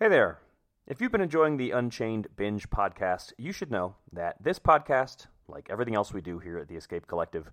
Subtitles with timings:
[0.00, 0.40] Hey there.
[0.88, 5.68] If you've been enjoying the Unchained Binge podcast, you should know that this podcast, like
[5.70, 7.52] everything else we do here at the Escape Collective,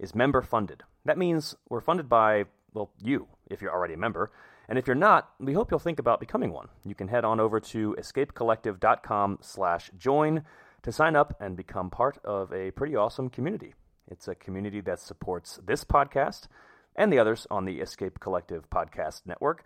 [0.00, 0.82] is member funded.
[1.04, 4.32] That means we're funded by, well, you, if you're already a member.
[4.68, 6.68] And if you're not, we hope you'll think about becoming one.
[6.84, 10.42] You can head on over to escapecollective.com slash join
[10.82, 13.74] to sign up and become part of a pretty awesome community.
[14.10, 16.48] It's a community that supports this podcast
[16.96, 19.64] and the others on the Escape Collective podcast network,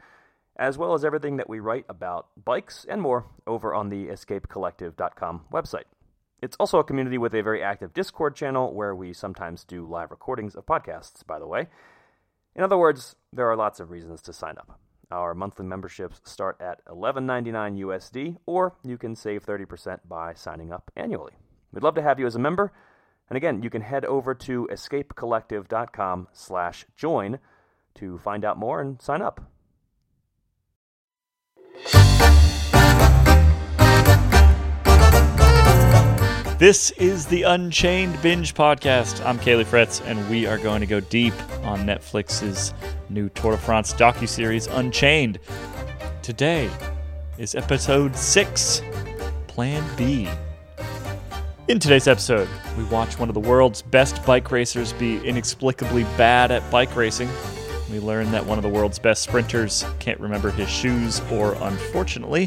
[0.58, 5.44] as well as everything that we write about bikes and more over on the escapecollective.com
[5.52, 5.84] website.
[6.40, 10.10] It's also a community with a very active Discord channel where we sometimes do live
[10.10, 11.68] recordings of podcasts, by the way.
[12.54, 14.80] In other words, there are lots of reasons to sign up.
[15.10, 20.90] Our monthly memberships start at $11.99 USD, or you can save 30% by signing up
[20.96, 21.32] annually.
[21.72, 22.72] We'd love to have you as a member.
[23.28, 27.38] And again, you can head over to escapecollective.com slash join
[27.94, 29.40] to find out more and sign up.
[36.58, 39.24] This is the Unchained Binge Podcast.
[39.24, 42.74] I'm Caley Fretz, and we are going to go deep on Netflix's
[43.08, 45.38] new Tour de France docuseries, Unchained.
[46.20, 46.68] Today
[47.38, 48.82] is episode 6,
[49.46, 50.28] Plan B.
[51.68, 56.50] In today's episode, we watch one of the world's best bike racers be inexplicably bad
[56.50, 57.28] at bike racing.
[57.88, 62.46] We learn that one of the world's best sprinters can't remember his shoes, or unfortunately,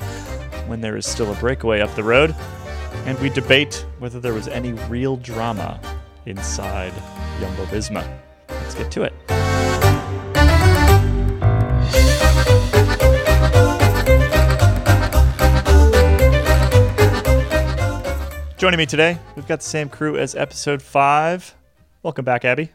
[0.67, 2.35] when there is still a breakaway up the road
[3.05, 5.79] and we debate whether there was any real drama
[6.25, 6.93] inside
[7.39, 8.07] Jumbo Visma.
[8.49, 9.13] Let's get to it.
[18.57, 21.55] Joining me today, we've got the same crew as episode five.
[22.03, 22.69] Welcome back, Abby.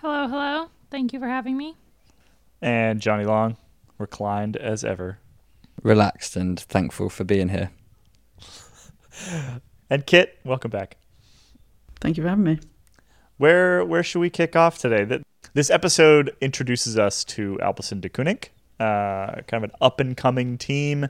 [0.00, 0.68] Hello, hello.
[0.90, 1.74] Thank you for having me.
[2.60, 3.56] And Jonny Long,
[3.96, 5.18] reclined as ever.
[5.82, 7.70] Relaxed and thankful for being here.
[9.90, 10.96] And Kit, welcome back.
[12.00, 12.58] Thank you for having me.
[13.36, 15.20] Where where should we kick off today?
[15.54, 18.48] This episode introduces us to Alpecin Deceuninck,
[18.80, 21.06] uh, kind of an up and coming team,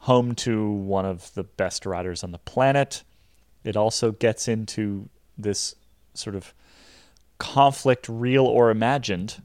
[0.00, 3.02] home to one of the best riders on the planet.
[3.64, 5.74] It also gets into this
[6.14, 6.54] sort of
[7.38, 9.42] conflict, real or imagined,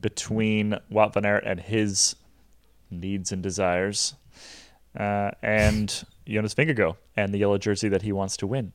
[0.00, 2.14] between Wout van Aert and his
[2.90, 4.14] needs and desires,
[4.96, 8.72] uh, and Jonas Vingegaard and the yellow jersey that he wants to win.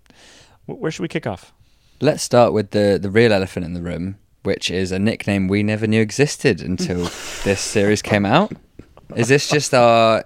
[0.65, 1.53] Where should we kick off?
[2.01, 5.63] Let's start with the the real elephant in the room, which is a nickname we
[5.63, 7.03] never knew existed until
[7.43, 8.51] this series came out.
[9.15, 10.25] Is this just our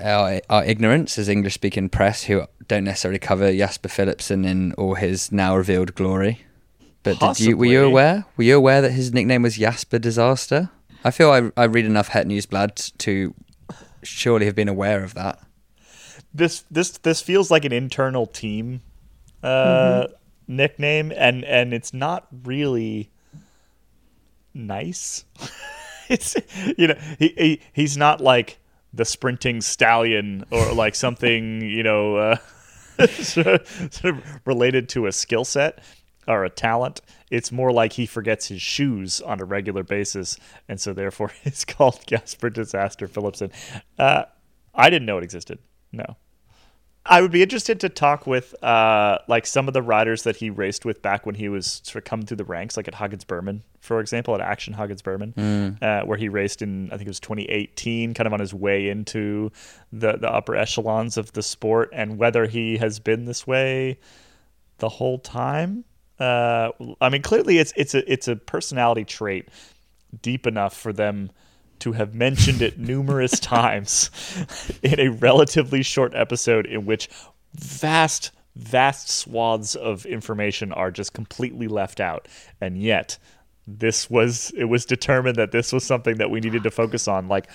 [0.00, 4.94] our, our ignorance as English speaking press who don't necessarily cover Jasper Philipsen in all
[4.94, 6.44] his now revealed glory?
[7.02, 8.24] But did you were you aware?
[8.36, 10.70] Were you aware that his nickname was Jasper Disaster?
[11.04, 13.34] I feel I, I read enough Het Nieuwsblad to
[14.02, 15.40] surely have been aware of that
[16.38, 18.80] this this this feels like an internal team
[19.42, 19.48] uh,
[20.06, 20.12] mm-hmm.
[20.56, 23.10] nickname, and and it's not really
[24.54, 25.24] nice.
[26.08, 26.36] it's
[26.76, 28.58] you know he, he he's not like
[28.92, 32.36] the sprinting stallion or like something you know uh,
[33.08, 33.46] sort,
[34.04, 35.82] of, related to a skill set
[36.26, 37.00] or a talent.
[37.30, 40.38] It's more like he forgets his shoes on a regular basis,
[40.68, 43.52] and so therefore it's called Jasper Disaster Philipsen.
[43.98, 44.24] Uh,
[44.74, 45.58] I didn't know it existed.
[45.92, 46.16] No.
[47.08, 50.50] I would be interested to talk with uh, like some of the riders that he
[50.50, 53.26] raced with back when he was sort of coming through the ranks, like at Hagens
[53.26, 55.82] Berman, for example, at Action Hagens Berman, mm.
[55.82, 58.88] uh, where he raced in I think it was 2018, kind of on his way
[58.88, 59.50] into
[59.90, 63.98] the the upper echelons of the sport, and whether he has been this way
[64.78, 65.84] the whole time.
[66.20, 69.48] Uh, I mean, clearly it's it's a it's a personality trait
[70.20, 71.30] deep enough for them
[71.80, 74.10] to have mentioned it numerous times
[74.82, 77.08] in a relatively short episode in which
[77.54, 82.26] vast vast swaths of information are just completely left out
[82.60, 83.16] and yet
[83.66, 87.28] this was it was determined that this was something that we needed to focus on
[87.28, 87.48] like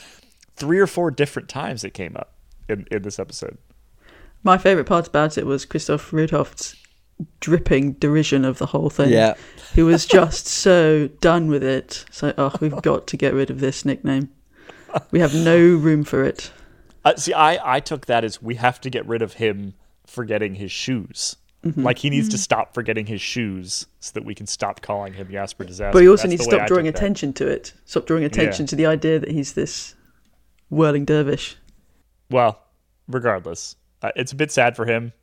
[0.56, 2.35] three or four different times it came up
[2.69, 3.57] in, in this episode
[4.44, 6.75] my favorite part about it was christoph Roodhooft's
[7.39, 9.09] dripping derision of the whole thing.
[9.09, 9.36] Yeah.
[9.73, 12.05] He was just so done with it.
[12.11, 14.29] So, oh, we've got to get rid of this nickname.
[15.11, 16.51] We have no room for it.
[17.03, 19.73] Uh, see, I, I took that as we have to get rid of him
[20.05, 21.35] forgetting his shoes.
[21.63, 21.83] Mm-hmm.
[21.83, 22.33] Like he needs mm-hmm.
[22.33, 25.93] to stop forgetting his shoes so that we can stop calling him Jasper Disaster.
[25.93, 27.35] But he also That's needs to stop drawing attention that.
[27.37, 27.73] to it.
[27.85, 28.67] Stop drawing attention yeah.
[28.67, 29.95] to the idea that he's this
[30.69, 31.55] whirling dervish.
[32.29, 32.59] Well,
[33.07, 35.13] regardless, uh, it's a bit sad for him.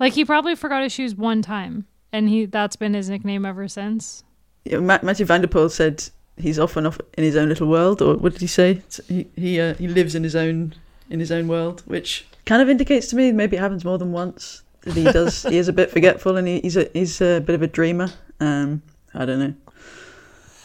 [0.00, 3.68] Like he probably forgot his shoes one time, and he that's been his nickname ever
[3.68, 4.24] since.
[4.64, 6.02] Yeah, Mathieu van der Poel said
[6.38, 8.82] he's off and off in his own little world, or what did he say?
[9.08, 10.74] He he uh, he lives in his own
[11.10, 14.12] in his own world, which kind of indicates to me maybe it happens more than
[14.12, 14.62] once.
[14.82, 15.42] That he does.
[15.42, 18.08] he is a bit forgetful, and he, he's a he's a bit of a dreamer.
[18.40, 18.82] Um,
[19.14, 19.54] I don't know.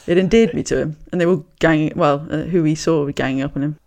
[0.08, 1.94] It endeared me to him, and they were ganging.
[1.96, 3.80] Well, uh, who we saw were ganging up on him.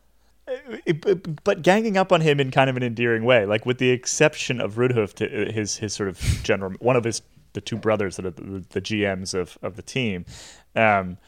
[0.87, 3.79] It- it- but ganging up on him in kind of an endearing way, like with
[3.79, 7.61] the exception of Roodhooft, to uh, his his sort of general one of his the
[7.61, 10.25] two brothers that are the, the GMs of of the team.
[10.77, 11.19] Um,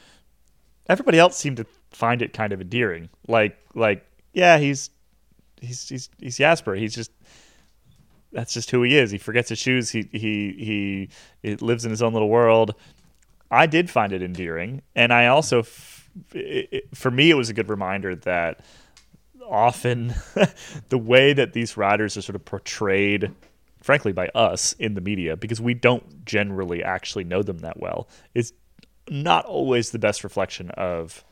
[0.88, 3.08] everybody else seemed to find it kind of endearing.
[3.28, 4.90] Like like yeah, he's
[5.60, 6.74] he's he's he's Jasper.
[6.74, 7.10] He's just
[8.32, 9.10] that's just who he is.
[9.10, 9.90] He forgets his shoes.
[9.90, 11.08] He he he,
[11.42, 12.74] he lives in his own little world.
[13.50, 17.50] I did find it endearing, and I also, f- it, it- for me, it was
[17.50, 18.60] a good reminder that
[19.46, 20.12] often
[20.88, 23.30] the way that these riders are sort of portrayed,
[23.84, 28.08] frankly, by us in the media, because we don't generally actually know them that well,
[28.34, 28.54] is
[29.10, 31.22] not always the best reflection of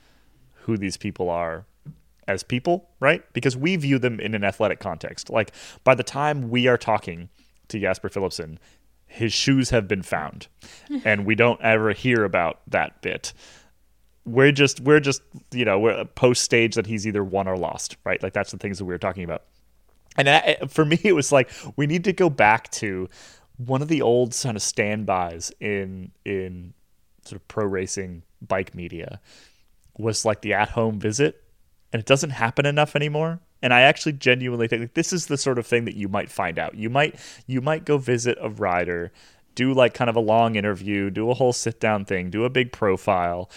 [0.52, 1.64] who these people are
[2.28, 3.24] as people, right?
[3.32, 5.30] Because we view them in an athletic context.
[5.30, 5.52] Like
[5.82, 7.30] by the time we are talking
[7.68, 8.58] to Jasper Philipsen,
[9.06, 10.48] his shoes have been found,
[11.06, 13.32] and we don't ever hear about that bit.
[14.26, 15.22] We're just we're just
[15.52, 18.22] you know we're post stage that he's either won or lost, right?
[18.22, 19.44] Like that's the things that we were talking about.
[20.16, 23.08] And I, for me, it was like we need to go back to
[23.56, 26.74] one of the old kind of standbys in in
[27.24, 29.20] sort of pro racing bike media
[29.98, 31.42] was like the at home visit,
[31.92, 33.40] and it doesn't happen enough anymore.
[33.62, 36.30] And I actually genuinely think like, this is the sort of thing that you might
[36.30, 36.74] find out.
[36.74, 39.12] You might you might go visit a rider,
[39.54, 42.50] do like kind of a long interview, do a whole sit down thing, do a
[42.50, 43.48] big profile,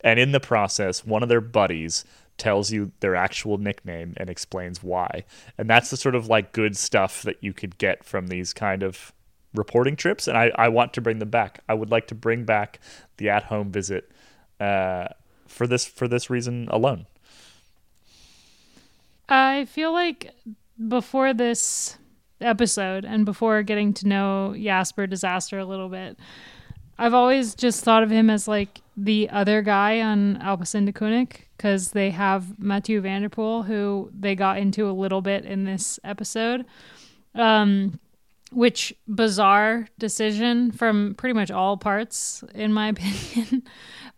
[0.00, 2.04] and in the process, one of their buddies
[2.38, 5.24] tells you their actual nickname and explains why.
[5.58, 8.82] And that's the sort of like good stuff that you could get from these kind
[8.82, 9.12] of
[9.54, 10.28] reporting trips.
[10.28, 11.62] And I, I want to bring them back.
[11.68, 12.80] I would like to bring back
[13.16, 14.10] the at home visit
[14.60, 15.08] uh,
[15.46, 17.06] for this for this reason alone.
[19.28, 20.34] I feel like
[20.88, 21.98] before this
[22.40, 26.18] episode and before getting to know Jasper Disaster a little bit,
[26.98, 31.92] I've always just thought of him as like the other guy on Alpecin Deceuninck because
[31.92, 36.00] they have Mathieu van der Poel, who they got into a little bit in this
[36.02, 36.64] episode.
[37.34, 38.00] Um,
[38.50, 43.62] which bizarre decision from pretty much all parts, in my opinion.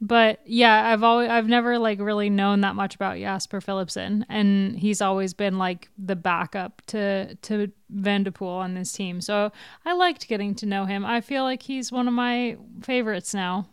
[0.03, 4.79] But yeah, I've always I've never like really known that much about Jasper Philipsen, and
[4.79, 9.21] he's always been like the backup to to Van der Poel on this team.
[9.21, 9.53] So
[9.85, 11.05] I liked getting to know him.
[11.05, 13.69] I feel like he's one of my favorites now.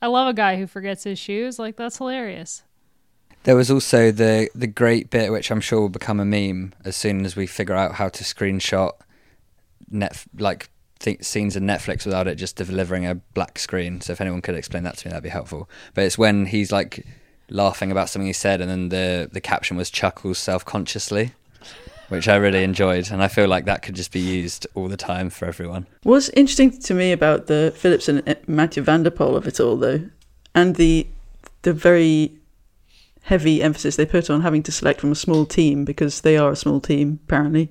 [0.00, 1.58] I love a guy who forgets his shoes.
[1.58, 2.62] Like that's hilarious.
[3.42, 6.96] There was also the the great bit, which I'm sure will become a meme as
[6.96, 8.92] soon as we figure out how to screenshot
[9.90, 10.68] net like
[11.00, 14.00] scenes in Netflix without it just delivering a black screen.
[14.00, 15.68] So if anyone could explain that to me, that'd be helpful.
[15.94, 17.06] But it's when he's like
[17.50, 21.32] laughing about something he said, and then the the caption was chuckles self consciously,
[22.08, 24.96] which I really enjoyed, and I feel like that could just be used all the
[24.96, 25.86] time for everyone.
[26.02, 30.02] What's interesting to me about the Philipsen Matthew van der Poel of it all, though,
[30.54, 31.06] and the
[31.62, 32.32] the very
[33.22, 36.52] heavy emphasis they put on having to select from a small team because they are
[36.52, 37.68] a small team apparently,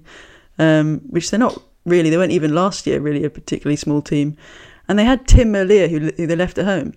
[0.59, 2.09] um, which they're not really.
[2.09, 4.37] They weren't even last year really a particularly small team,
[4.87, 6.93] and they had Tim Merlier who, who they left at home,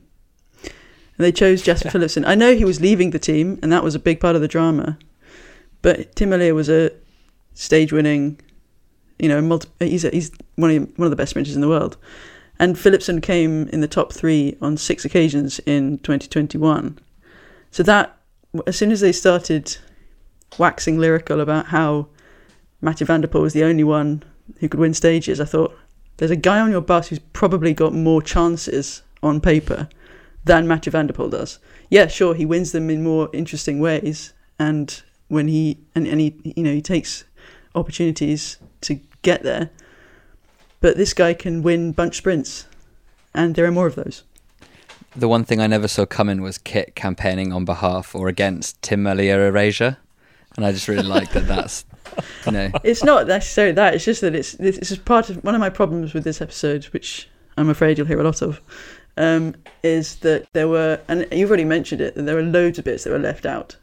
[0.63, 0.73] and
[1.19, 2.27] they chose Jasper Philipsen.
[2.27, 4.49] I know he was leaving the team, and that was a big part of the
[4.49, 4.99] drama,
[5.81, 6.91] but Tim Merlier was a
[7.55, 8.39] stage-winning
[9.21, 11.69] you know, multi- he's a, he's one of one of the best sprinters in the
[11.69, 11.97] world.
[12.59, 16.99] And Philipsen came in the top three on six occasions in 2021.
[17.71, 18.17] So that
[18.67, 19.77] as soon as they started
[20.59, 22.09] waxing lyrical about how
[22.81, 24.23] Matthew van der Poel was the only one
[24.59, 25.77] who could win stages, I thought
[26.17, 29.89] there's a guy on your bus who's probably got more chances on paper
[30.45, 31.59] than Matthew van der Poel does.
[31.89, 36.35] Yeah, sure, he wins them in more interesting ways, and when he and, and he
[36.43, 37.25] you know he takes
[37.75, 39.71] opportunities to get there.
[40.81, 42.67] But this guy can win bunch sprints,
[43.35, 44.23] and there are more of those.
[45.17, 49.03] The one thing I never saw coming was Kit campaigning on behalf or against Tim
[49.05, 49.99] Merlier erasure,
[50.57, 51.49] and I just really like that.
[51.49, 51.85] That's
[52.53, 53.95] know It's not necessarily that.
[53.95, 56.85] It's just that it's this is part of one of my problems with this episode,
[56.87, 58.61] which I'm afraid you'll hear a lot of.
[59.17, 62.85] Um, is that there were, and you've already mentioned it, that there were loads of
[62.85, 63.77] bits that were left out,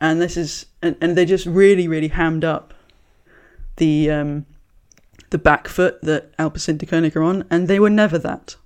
[0.00, 2.74] and this is, and, and they just really, really hammed up
[3.76, 4.46] the um,
[5.30, 8.56] the back foot that Alpecin Deceuninck are on, and they were never that.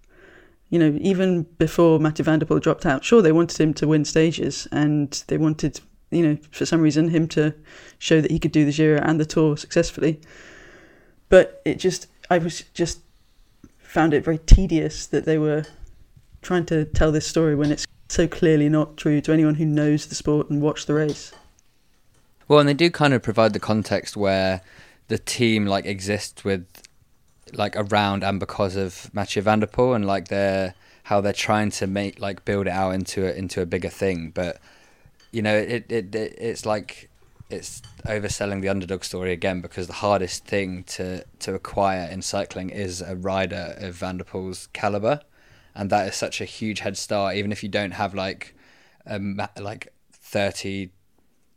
[0.70, 3.88] You know, even before Matthew van der Poel dropped out, sure they wanted him to
[3.88, 7.54] win stages, and they wanted, you know, for some reason him to
[7.98, 10.20] show that he could do the Giro and the Tour successfully.
[11.28, 13.00] But it just, I was just
[13.78, 15.64] found it very tedious that they were
[16.42, 20.06] trying to tell this story when it's so clearly not true to anyone who knows
[20.06, 21.32] the sport and watched the race.
[22.46, 24.62] Well, and they do kind of provide the context where
[25.08, 26.66] the team like exists with
[27.52, 30.74] like around and because of Mathieu van der Poel and like they're
[31.04, 34.30] how they're trying to make like build it out into a, into a bigger thing,
[34.34, 34.58] but
[35.30, 37.10] you know it, it, it it's like
[37.50, 42.70] it's overselling the underdog story again because the hardest thing to to acquire in cycling
[42.70, 45.20] is a rider of Van der Poel's caliber,
[45.74, 47.36] and that is such a huge head start.
[47.36, 48.54] Even if you don't have like
[49.06, 50.90] um, like thirty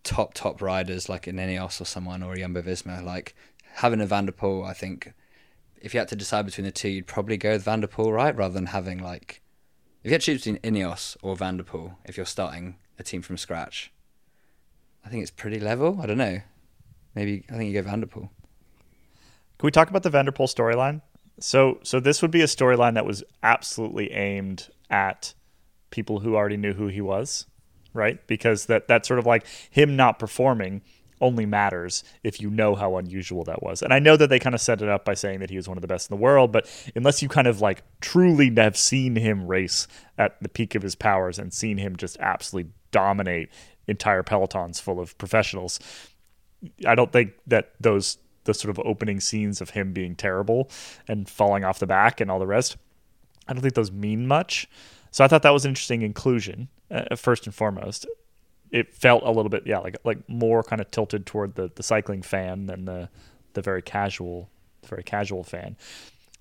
[0.03, 3.35] top top riders like in Ineos or someone or a Jumbo Visma, like
[3.75, 5.13] having a Van der Poel, I think
[5.81, 8.13] if you had to decide between the two, you'd probably go with Van der Poel,
[8.13, 8.35] right?
[8.35, 9.41] Rather than having like
[10.03, 13.03] if you had to choose between Ineos or Van der Poel, if you're starting a
[13.03, 13.91] team from scratch,
[15.05, 15.99] I think it's pretty level.
[16.01, 16.39] I don't know.
[17.13, 18.29] Maybe I think you go Van der Poel.
[18.29, 18.29] der
[19.57, 21.01] Can we talk about the Van der Poel storyline?
[21.39, 25.33] So, so this would be a storyline that was absolutely aimed at
[25.89, 27.47] people who already knew who he was,
[27.93, 28.25] right?
[28.27, 30.81] Because that that sort of like him not performing
[31.19, 33.81] only matters if you know how unusual that was.
[33.81, 35.67] And I know that they kind of set it up by saying that he was
[35.67, 38.75] one of the best in the world, but unless you kind of like truly have
[38.75, 43.49] seen him race at the peak of his powers and seen him just absolutely dominate
[43.87, 45.79] entire pelotons full of professionals,
[46.85, 50.69] I don't think that those the sort of opening scenes of him being terrible
[51.07, 52.75] and falling off the back and all the rest,
[53.47, 54.67] I don't think those mean much.
[55.11, 58.07] So I thought that was an interesting inclusion, uh, first and foremost
[58.71, 61.83] it felt a little bit yeah like like more kind of tilted toward the the
[61.83, 63.09] cycling fan than the
[63.53, 64.49] the very casual
[64.85, 65.75] very casual fan.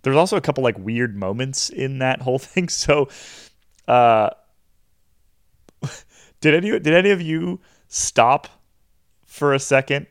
[0.03, 2.69] There's also a couple like weird moments in that whole thing.
[2.69, 3.09] So,
[3.87, 4.31] uh,
[6.41, 8.49] did any did any of you stop
[9.27, 10.07] for a second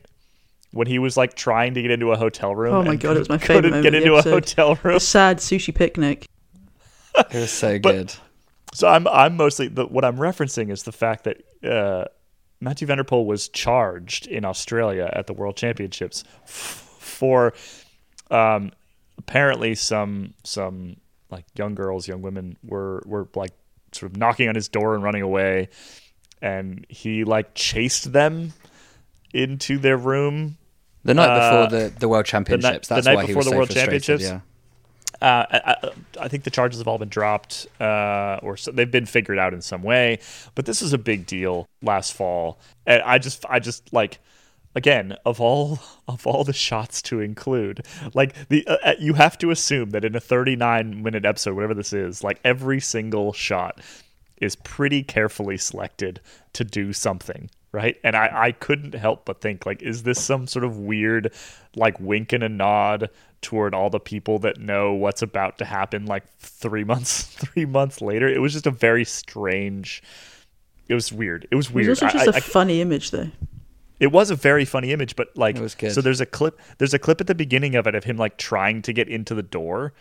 [0.72, 2.74] when he was like trying to get into a hotel room?
[2.74, 4.78] Oh my god, it was my couldn't favorite moment get of the into a hotel
[4.82, 4.94] room.
[4.94, 6.26] The sad sushi picnic.
[7.16, 8.14] It was so But- good.
[8.72, 12.04] So I'm I'm mostly the, what I'm referencing is the fact that uh,
[12.60, 17.52] Matthew Van der Poel was charged in Australia at the World Championships f- for
[18.30, 18.70] um,
[19.18, 20.98] apparently some some
[21.32, 23.50] like young girls, young women were were like
[23.90, 25.68] sort of knocking on his door and running away,
[26.42, 28.52] and he like chased them
[29.32, 30.56] into their room
[31.04, 32.88] The night Uh, before the, the World Championships.
[32.88, 34.42] the That's night why he before was the so World frustrated, Championships?
[35.20, 35.26] Yeah.
[35.26, 35.90] Uh, I, I-
[36.22, 39.54] I think the charges have all been dropped, uh, or so, they've been figured out
[39.54, 40.18] in some way.
[40.54, 44.18] But this is a big deal last fall, and I just, I just like,
[44.74, 45.78] again, of all
[46.08, 50.04] of all the shots to include, like the uh, uh, you have to assume that
[50.04, 53.80] in a 39 minute episode, whatever this is, like every single shot
[54.40, 56.20] is pretty carefully selected
[56.54, 60.46] to do something right and I, I couldn't help but think like is this some
[60.46, 61.32] sort of weird
[61.76, 63.10] like wink and a nod
[63.42, 68.00] toward all the people that know what's about to happen like three months three months
[68.00, 70.02] later it was just a very strange
[70.88, 73.30] it was weird it was weird It was also just I- a funny image, though.
[74.00, 75.92] it was a very funny image, but like, It was good.
[75.92, 76.58] so there's a clip.
[76.78, 79.34] There's a clip at the beginning of it of him like trying to get into
[79.36, 79.92] the door.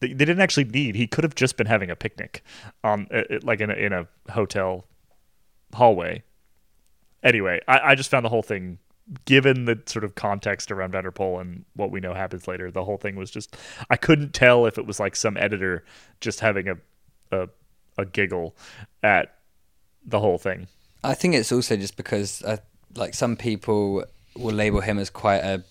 [0.00, 0.94] They, didn't actually need.
[0.94, 2.42] He could have just been having a picnic,
[2.84, 4.84] um, uh, uh, like in a, in a hotel
[5.74, 6.22] hallway.
[7.22, 8.78] Anyway, I, I just found the whole thing,
[9.24, 12.70] given the sort of context around Van der Poel and what we know happens later,
[12.70, 13.56] the whole thing was just.
[13.90, 15.84] I couldn't tell if it was like some editor
[16.20, 16.76] just having a
[17.30, 17.48] a,
[17.96, 18.56] a giggle
[19.02, 19.34] at
[20.04, 20.68] the whole thing.
[21.04, 22.58] I think it's also just because uh,
[22.94, 24.04] like some people
[24.36, 25.64] will label him as quite a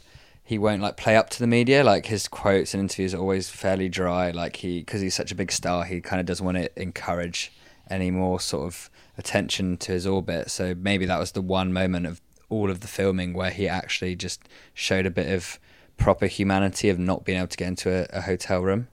[0.48, 1.84] he won't like play up to the media.
[1.84, 4.32] Like his quotes and interviews are always fairly dry.
[4.32, 7.52] Like he because he's such a big star he kind of doesn't want to encourage
[7.90, 10.50] any more sort of attention to his orbit.
[10.50, 14.16] So maybe that was the one moment of all of the filming where he actually
[14.16, 15.60] just showed a bit of
[15.98, 18.88] proper humanity of not being able to get into a, a hotel room.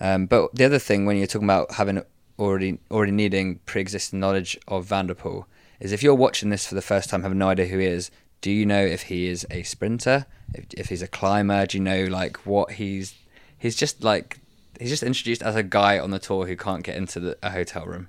[0.00, 2.02] Um, but the other thing, when you're talking about having
[2.38, 5.44] already already needing pre-existing knowledge of Van der Poel,
[5.80, 8.10] is if you're watching this for the first time, have no idea who he is.
[8.40, 10.26] Do you know if he is a sprinter?
[10.54, 11.66] If, if he's a climber?
[11.66, 13.14] Do you know like what he's?
[13.58, 14.38] He's just like
[14.78, 17.50] he's just introduced as a guy on the tour who can't get into the, a
[17.50, 18.08] hotel room,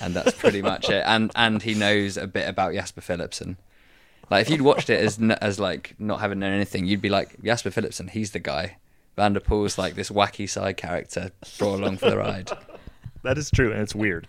[0.00, 1.04] and that's pretty much it.
[1.06, 3.56] And and he knows a bit about Jasper Philipsen.
[4.30, 7.42] Like if you'd watched it as as like not having known anything, you'd be like
[7.42, 8.78] Jasper Philipsen, he's the guy.
[9.16, 12.50] Van der Poel's like this wacky side character brought along for the ride.
[13.22, 14.28] That is true, and it's weird.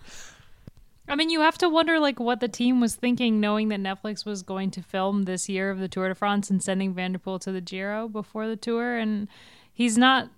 [1.07, 4.25] I mean, you have to wonder like what the team was thinking, knowing that Netflix
[4.25, 7.19] was going to film this year of the Tour de France and sending Van der
[7.19, 9.27] Poel to the Giro before the tour, and
[9.71, 10.29] he's not.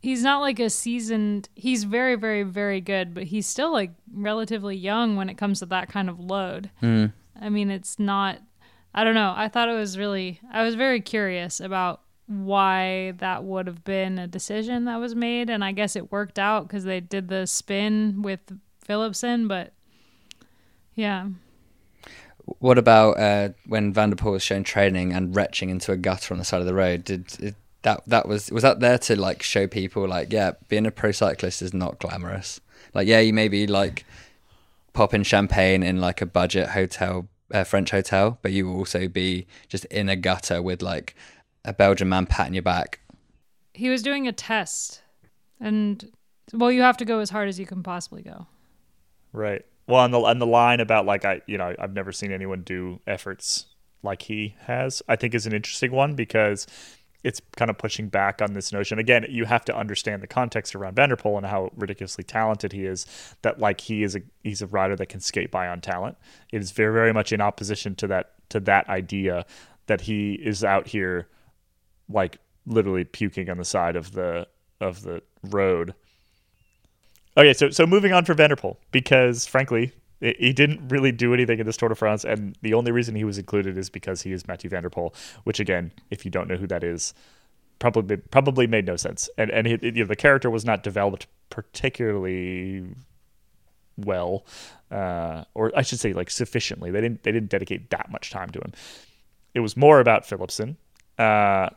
[0.00, 1.48] He's not like a seasoned.
[1.54, 5.66] He's very, very, very good, but he's still like relatively young when it comes to
[5.66, 6.70] that kind of load.
[6.80, 7.06] Hmm.
[7.40, 8.38] I mean, it's not.
[8.94, 9.32] I don't know.
[9.34, 10.40] I thought it was really.
[10.52, 15.50] I was very curious about why that would have been a decision that was made,
[15.50, 18.40] and I guess it worked out because they did the spin with
[18.86, 19.72] Philipsen, but
[20.94, 21.28] yeah,
[22.58, 26.34] What about uh, when Van der Poel was shown training and retching into a gutter
[26.34, 27.04] on the side of the road?
[27.04, 30.86] Did, did that that was was that there to like show people like yeah, being
[30.86, 32.60] a pro cyclist is not glamorous.
[32.92, 34.04] Like yeah, you maybe like
[34.92, 39.08] pop in champagne in like a budget hotel, uh, French hotel, but you will also
[39.08, 41.14] be just in a gutter with like
[41.64, 43.00] a Belgian man patting your back.
[43.72, 45.02] He was doing a test,
[45.60, 46.10] and
[46.52, 48.46] well, you have to go as hard as you can possibly go.
[49.34, 49.66] Right.
[49.88, 52.62] Well, on the on the line about like I you know I've never seen anyone
[52.62, 53.66] do efforts
[54.02, 55.02] like he has.
[55.08, 56.66] I think is an interesting one because
[57.24, 58.98] it's kind of pushing back on this notion.
[58.98, 62.72] Again, you have to understand the context around Van der Poel and how ridiculously talented
[62.72, 63.06] he is.
[63.42, 66.16] That like he is a he's a rider that can skate by on talent.
[66.52, 69.46] It is very very much in opposition to that to that idea
[69.86, 71.28] that he is out here
[72.08, 74.46] like literally puking on the side of the
[74.80, 75.94] of the road
[77.36, 81.34] Okay, so so moving on for Van der Poel because frankly he didn't really do
[81.34, 84.22] anything in this Tour de France, and the only reason he was included is because
[84.22, 85.14] he is Matthew van der Poel,
[85.44, 87.12] which again, if you don't know who that is,
[87.78, 89.28] probably probably made no sense.
[89.36, 92.84] And and he, you know, the character was not developed particularly
[93.96, 94.46] well,
[94.90, 96.90] uh, or I should say like sufficiently.
[96.90, 98.72] They didn't they didn't dedicate that much time to him.
[99.52, 100.76] It was more about Philipsen,
[101.18, 101.68] uh,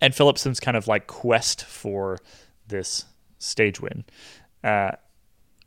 [0.00, 2.18] and Philipsen's kind of like quest for
[2.66, 3.04] this
[3.38, 4.04] stage win.
[4.62, 4.92] Uh,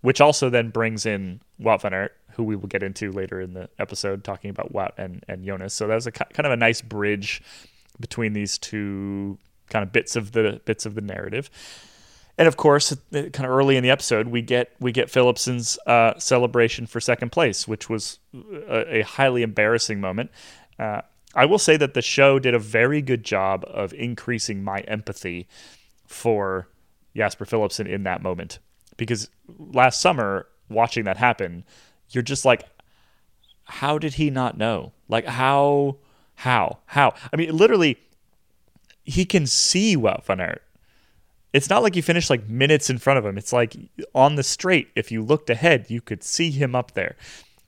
[0.01, 3.53] which also then brings in Wout van Aert, who we will get into later in
[3.53, 5.73] the episode, talking about Wout and, and Jonas.
[5.73, 7.41] So that was a kind of a nice bridge
[7.99, 11.49] between these two kind of bits of the bits of the narrative.
[12.37, 16.19] And of course, kind of early in the episode, we get we get Philipsen's uh,
[16.19, 18.19] celebration for second place, which was
[18.69, 20.29] a, a highly embarrassing moment.
[20.77, 21.01] Uh,
[21.33, 25.47] I will say that the show did a very good job of increasing my empathy
[26.05, 26.67] for
[27.15, 28.59] Jasper Philipsen in that moment
[28.97, 31.63] because last summer watching that happen,
[32.09, 32.63] you're just like,
[33.65, 34.93] how did he not know?
[35.07, 35.97] Like how,
[36.35, 37.13] how, how?
[37.31, 37.97] I mean, literally,
[39.03, 40.61] he can see Wout van Aert.
[41.53, 43.37] It's not like you finished like minutes in front of him.
[43.37, 43.75] It's like
[44.13, 44.89] on the straight.
[44.95, 47.15] If you looked ahead, you could see him up there.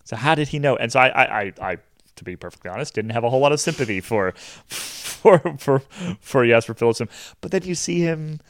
[0.04, 0.76] So how did he know?
[0.76, 1.78] And so I, I, I, I
[2.18, 4.32] to be perfectly honest, didn't have a whole lot of sympathy for,
[4.68, 5.80] for, for,
[6.20, 7.10] for Jasper Philipsen.
[7.40, 8.42] But then you see him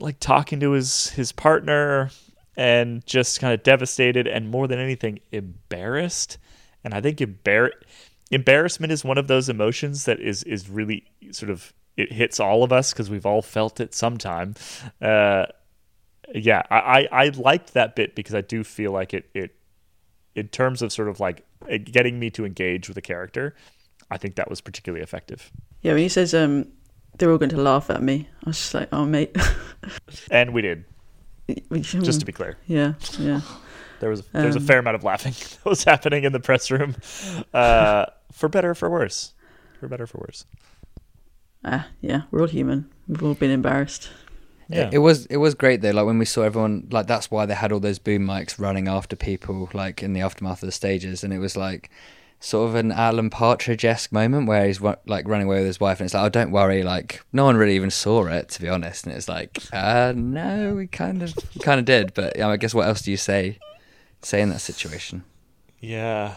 [0.00, 2.10] like talking to his his partner
[2.56, 6.38] and just kind of devastated and more than anything embarrassed.
[6.84, 7.70] And I think embar-
[8.30, 12.64] embarrassment is one of those emotions that is is really sort of it hits all
[12.64, 14.54] of us because we've all felt it sometime.
[15.00, 15.46] Uh,
[16.34, 19.54] yeah, I, I, I liked that bit because I do feel like it it
[20.34, 21.44] in terms of sort of like
[21.84, 23.54] getting me to engage with the character.
[24.10, 25.50] I think that was particularly effective.
[25.82, 26.68] Yeah, when he says um,
[27.18, 28.28] they're all going to laugh at me.
[28.44, 29.36] I was just like, oh, mate.
[30.30, 30.84] and we did.
[31.70, 32.56] Just to be clear.
[32.66, 33.40] Yeah, yeah.
[34.00, 35.32] There was there was um, a fair amount of laughing
[35.64, 36.96] that was happening in the press room,
[37.54, 39.32] uh, for better or for worse,
[39.78, 40.44] for better or for worse.
[41.64, 42.90] Ah, yeah, we're all human.
[43.06, 44.10] We've all been embarrassed.
[44.68, 44.88] Yeah.
[44.88, 45.90] It, it was it was great though.
[45.90, 48.88] Like when we saw everyone, like that's why they had all those boom mics running
[48.88, 51.88] after people, like in the aftermath of the stages, and it was like
[52.42, 56.00] sort of an Alan Partridge esque moment where he's like running away with his wife,
[56.00, 58.68] and it's like, oh, don't worry, like no one really even saw it, to be
[58.68, 59.06] honest.
[59.06, 62.74] And it's like, uh, no, we kind of, we kind of did, but I guess
[62.74, 63.58] what else do you say,
[64.22, 65.22] say in that situation?
[65.78, 66.34] Yeah,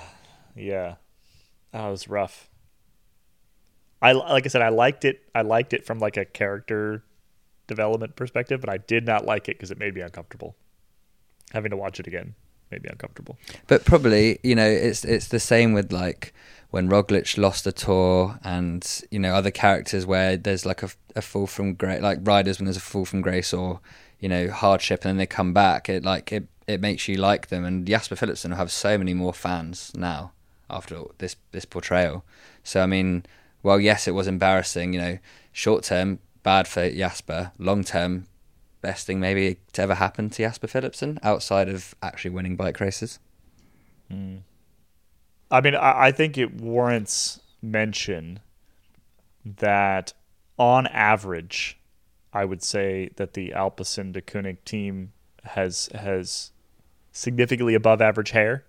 [0.56, 0.96] yeah,
[1.72, 2.50] that was rough.
[4.02, 5.22] I like I said, I liked it.
[5.34, 7.04] I liked it from like a character
[7.65, 10.56] development perspective, but I did not like it because it made me uncomfortable
[11.52, 12.36] having to watch it again
[12.71, 13.38] made me uncomfortable.
[13.67, 16.34] But probably, you know, it's it's the same with like
[16.71, 21.21] when Roglic lost a tour, and you know other characters where there's like a, a
[21.21, 23.80] fall from grace, like riders when there's a fall from grace or
[24.19, 25.89] you know hardship, and then they come back.
[25.89, 27.63] It like it it makes you like them.
[27.63, 30.32] And Jasper Philipsen will have so many more fans now
[30.69, 32.25] after this this portrayal.
[32.63, 33.25] So I mean,
[33.63, 34.93] well, yes, it was embarrassing.
[34.93, 35.17] You know,
[35.51, 38.28] short term bad for Jasper, long term
[38.86, 43.19] best thing maybe to ever happen to Jasper Philipsen outside of actually winning bike races?
[44.12, 44.41] Mm.
[45.50, 48.39] I mean, I, I think it warrants mention
[49.43, 50.13] that
[50.58, 51.80] on average,
[52.32, 56.52] I would say that the Alpecin de Deceuninck team has has
[57.12, 58.65] significantly above average hair.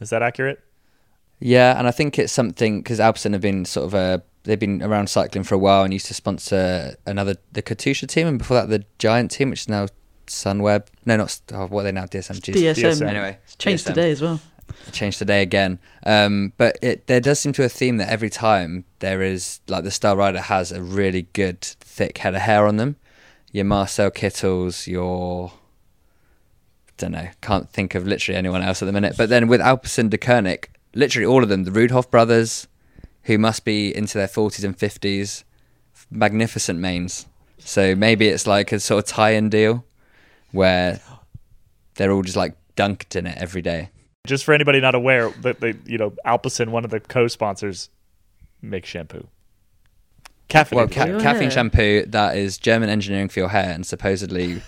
[0.00, 0.60] Is that accurate?
[1.38, 4.82] Yeah, and I think it's something because Alpecin have been sort of a they've been
[4.82, 8.56] around cycling for a while and used to sponsor another the Katusha team and before
[8.56, 9.86] that the Giant team, which is now
[10.26, 10.86] Sunweb.
[11.04, 12.04] No, not oh, what are they now?
[12.04, 12.40] DSM.
[12.40, 12.74] DSM.
[12.74, 13.08] DSM.
[13.08, 13.88] Anyway, it's changed DSM.
[13.88, 14.40] today as well.
[14.92, 15.78] Changed today again.
[16.04, 19.60] Um, but it there does seem to be a theme that every time there is
[19.68, 22.96] like the star rider has a really good thick head of hair on them.
[23.50, 25.52] Your Marcel Kittels, your
[26.96, 29.14] don't know, can't think of literally anyone else at the minute.
[29.16, 32.66] But then with Alpecin Deceuninck, literally all of them, the Roodhooft brothers,
[33.24, 35.44] who must be into their 40s and 50s,
[36.10, 37.26] magnificent manes.
[37.58, 39.84] So maybe it's like a sort of tie-in deal
[40.50, 41.00] where
[41.94, 43.90] they're all just like dunked in it every day.
[44.26, 47.90] Just for anybody not aware, that they, you know, Alpecin, one of the co-sponsors,
[48.60, 49.26] make shampoo.
[50.48, 50.76] Caffeine.
[50.76, 51.50] Well, ca- caffeine hair.
[51.50, 54.62] shampoo that is German engineering for your hair, and supposedly,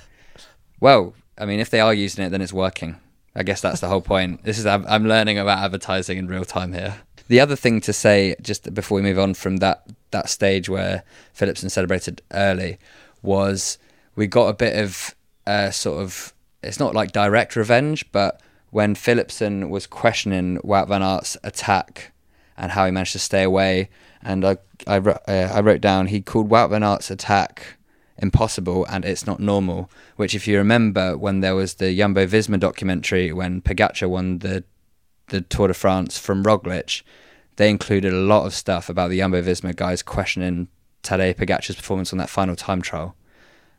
[0.81, 2.97] well, I mean, if they are using it, then it's working.
[3.37, 4.45] I guess that's the whole point.
[4.45, 6.97] This is I'm, I'm learning about advertising in real time here.
[7.29, 11.03] The other thing to say, just before we move on from that that stage where
[11.37, 12.79] Philipsen celebrated early,
[13.23, 13.79] was
[14.15, 15.15] we got a bit of
[15.47, 16.33] uh, sort of
[16.63, 22.13] it's not like direct revenge, but when Philipsen was questioning Wout van Aert's attack
[22.57, 23.89] and how he managed to stay away,
[24.23, 27.79] and I I, uh, I wrote down he called Wout van Aert's attack
[28.19, 29.91] impossible and it's not normal.
[30.17, 34.65] Which, if you remember, when there was the Jumbo Visma documentary when Pogacar won the
[35.29, 37.03] the Tour de France from Roglic,
[37.57, 40.69] they included a lot of stuff about the Jumbo Visma guys questioning
[41.03, 43.15] Tadej Pogacar's performance on that final time trial,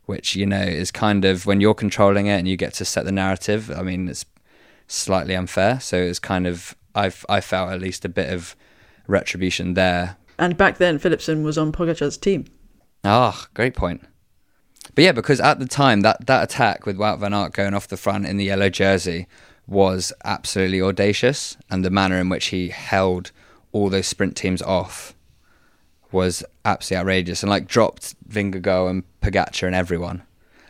[0.06, 3.06] which you know is kind of when you're controlling it and you get to set
[3.06, 3.72] the narrative.
[3.72, 4.26] I mean, it's
[4.88, 5.80] slightly unfair.
[5.80, 8.56] So it's kind of I've I felt at least a bit of
[9.08, 10.18] retribution there.
[10.38, 12.46] And back then, Philipsen was on Pogacar's team.
[13.04, 14.02] Ah, great point.
[14.94, 17.88] But yeah, because at the time that that attack with Wout van Aert going off
[17.88, 19.28] the front in the yellow jersey
[19.68, 23.32] was absolutely audacious, and the manner in which he held
[23.72, 25.14] all those sprint teams off
[26.12, 30.22] was absolutely outrageous, and like dropped Vingegaard and Pogacar and everyone.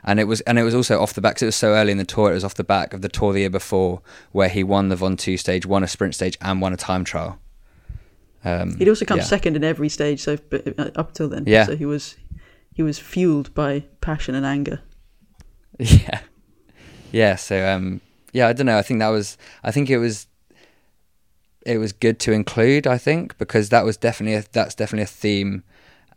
[0.04, 1.36] And it was and it was also off the back.
[1.36, 2.30] 'cause it was so early in the tour.
[2.32, 4.96] It was off the back of the tour the year before, where he won the
[4.96, 7.40] Ventoux stage, won a sprint stage, and won a time trial.
[8.44, 9.24] Um, He'd also come yeah.
[9.24, 10.38] second in every stage, so
[10.78, 11.46] uh, up till then.
[11.48, 11.66] Yeah.
[11.66, 12.16] So he was
[12.74, 14.82] he was fueled by passion and anger.
[15.80, 16.22] Yeah.
[17.12, 18.02] Yeah, so um
[18.36, 18.78] yeah, I don't know.
[18.78, 20.28] I think that was I think it was
[21.66, 25.08] it was good to include, I think, because that was definitely a, that's definitely a
[25.08, 25.64] theme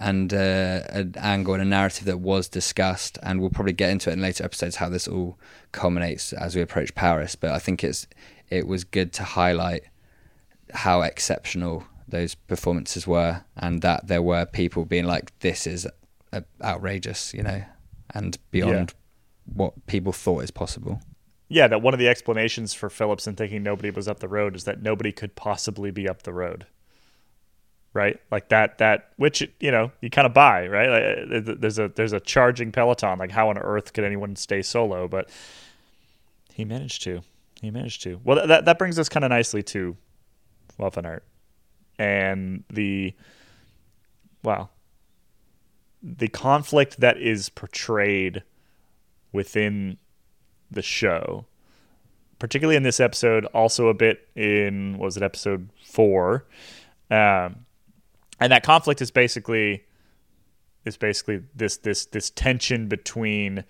[0.01, 4.11] and uh, an angle and a narrative that was discussed and we'll probably get into
[4.11, 5.39] it in later episodes how this all
[5.71, 8.09] culminates as we approach Paris, but I think it's
[8.51, 9.85] it was good to highlight
[10.75, 15.87] how exceptional those performances were and that there were people being like this is
[16.63, 17.63] outrageous, you know,
[18.13, 18.93] and beyond
[19.45, 21.01] what people thought is possible.
[21.49, 24.65] Yeah, that one of the explanations for Philipsen thinking nobody was up the road is
[24.65, 26.67] that nobody could possibly be up the road.
[27.95, 28.21] Right?
[28.31, 30.89] Like that that which you know, you kind of buy, right?
[30.89, 34.63] Like, uh, there's a there's a charging peloton like how on earth could anyone stay
[34.63, 35.31] solo, but
[36.53, 37.23] he managed to.
[37.61, 38.21] He managed to.
[38.23, 39.97] Well, that that brings us kind of nicely to
[40.81, 41.25] Aert
[41.99, 43.15] and the
[44.43, 44.69] wow,
[46.03, 48.43] the conflict that is portrayed
[49.33, 49.99] within
[50.71, 51.47] the show,
[52.39, 56.47] particularly in this episode, also a bit in what was it episode four,
[57.11, 57.65] um,
[58.41, 59.85] and that conflict is basically
[60.85, 63.65] is basically this this this tension between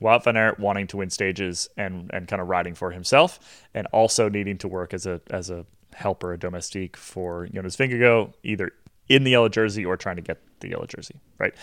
[0.00, 3.86] Wout van Aert wanting to win stages and and kind of riding for himself, and
[3.88, 8.72] also needing to work as a as a helper, a domestique for Jonas Vingegaard, either
[9.08, 11.16] in the yellow jersey or trying to get the yellow jersey.
[11.38, 11.54] Right,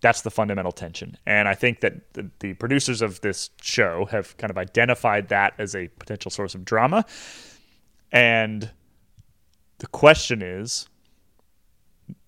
[0.00, 4.36] that's the fundamental tension, and I think that the, the producers of this show have
[4.38, 7.04] kind of identified that as a potential source of drama,
[8.12, 8.70] and
[9.78, 10.88] the question is,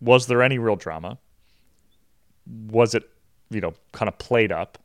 [0.00, 1.18] was there any real drama?
[2.46, 3.08] Was it,
[3.50, 4.78] you know, kind of played up?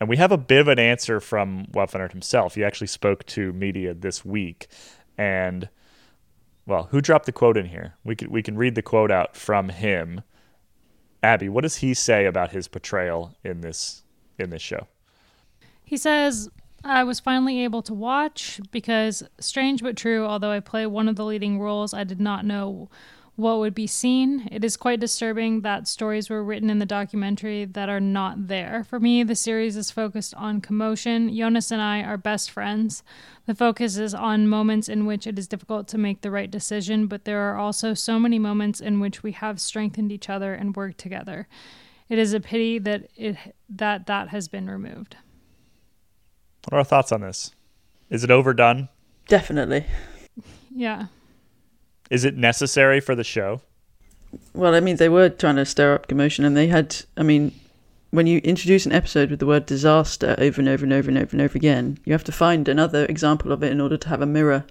[0.00, 2.56] And we have a bit of an answer from van himself.
[2.56, 4.66] He actually spoke to media this week,
[5.16, 5.68] and
[6.66, 7.94] well, who dropped the quote in here?
[8.04, 10.22] We can we can read the quote out from him.
[11.24, 14.02] Abby, what does he say about his portrayal in this
[14.38, 14.86] in this show?
[15.82, 16.50] He says,
[16.84, 21.16] I was finally able to watch because, strange but true, although I play one of
[21.16, 22.90] the leading roles, I did not know
[23.36, 24.48] what would be seen.
[24.52, 28.84] It is quite disturbing that stories were written in the documentary that are not there.
[28.84, 31.34] For me, the series is focused on commotion.
[31.34, 33.02] Jonas and I are best friends.
[33.46, 37.08] The focus is on moments in which it is difficult to make the right decision,
[37.08, 40.76] but there are also so many moments in which we have strengthened each other and
[40.76, 41.48] worked together.
[42.08, 43.36] It is a pity that it
[43.68, 45.16] that that has been removed.
[46.64, 47.50] What are our thoughts on this?
[48.10, 48.88] Is it overdone?
[49.26, 49.86] Definitely.
[50.70, 51.06] Yeah.
[52.10, 53.60] Is it necessary for the show?
[54.52, 56.96] Well, I mean, they were trying to stir up commotion, and they had.
[57.16, 57.52] I mean,
[58.10, 61.18] when you introduce an episode with the word disaster over and over and over and
[61.18, 64.08] over and over again, you have to find another example of it in order to
[64.08, 64.64] have a mirror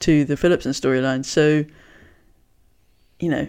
[0.00, 1.24] to the Philipsen storyline.
[1.24, 1.64] So,
[3.18, 3.48] you know,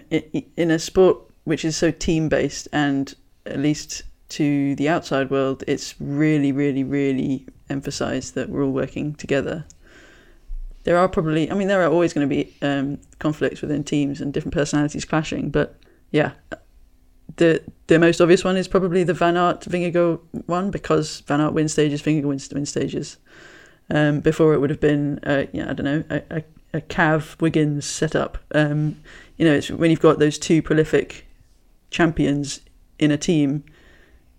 [0.58, 3.16] in a sport which is so team based, and
[3.46, 9.14] at least to the outside world, it's really, really, really emphasized that we're all working
[9.16, 9.66] together.
[10.84, 14.22] There are probably, I mean, there are always going to be um, conflicts within teams
[14.22, 15.50] and different personalities clashing.
[15.50, 15.76] But
[16.12, 16.32] yeah,
[17.38, 21.54] the the most obvious one is probably the Van Aert Vingegaard one because Van Aert
[21.54, 23.18] wins stages, Vingegaard wins, wins stages.
[23.90, 26.44] Um, before it would have been, uh, yeah, I don't know, a, a,
[26.76, 28.38] a Cav Wiggins setup.
[28.56, 29.02] Um,
[29.38, 31.26] you know, it's when you've got those two prolific
[31.90, 32.62] champions
[33.00, 33.66] in a team,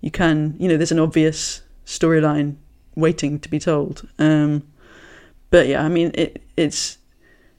[0.00, 2.56] you can, you know, there's an obvious storyline
[2.94, 4.08] waiting to be told.
[4.18, 4.62] Um,
[5.52, 6.96] but yeah, I mean, it it's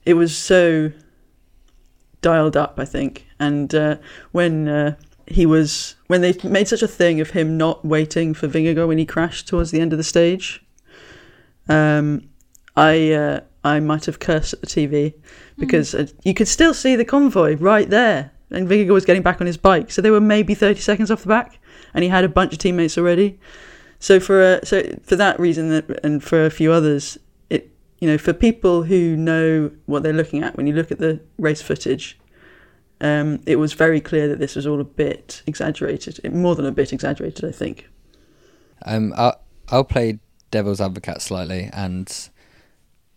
[0.03, 0.91] it was so
[2.21, 3.97] dialed up, I think, and uh,
[4.31, 4.95] when uh,
[5.27, 8.97] he was when they made such a thing of him not waiting for Vingegaard when
[8.97, 10.65] he crashed towards the end of the stage,
[11.69, 12.27] um,
[12.75, 15.13] I uh, I might have cursed at the TV
[15.59, 19.39] because uh, you could still see the convoy right there, and Vingegaard was getting back
[19.39, 21.59] on his bike, so they were maybe thirty seconds off the back,
[21.93, 23.39] and he had a bunch of teammates already.
[23.99, 27.19] So for uh, so for that reason and for a few others,
[28.03, 31.21] you know for people who know what they're looking at when you look at the
[31.37, 32.19] race footage,
[32.99, 36.71] um, it was very clear that this was all a bit exaggerated, more than a
[36.73, 37.87] bit exaggerated, I think.
[38.85, 39.39] Um, I'll,
[39.69, 40.19] I'll play
[40.51, 42.29] devil's advocate slightly and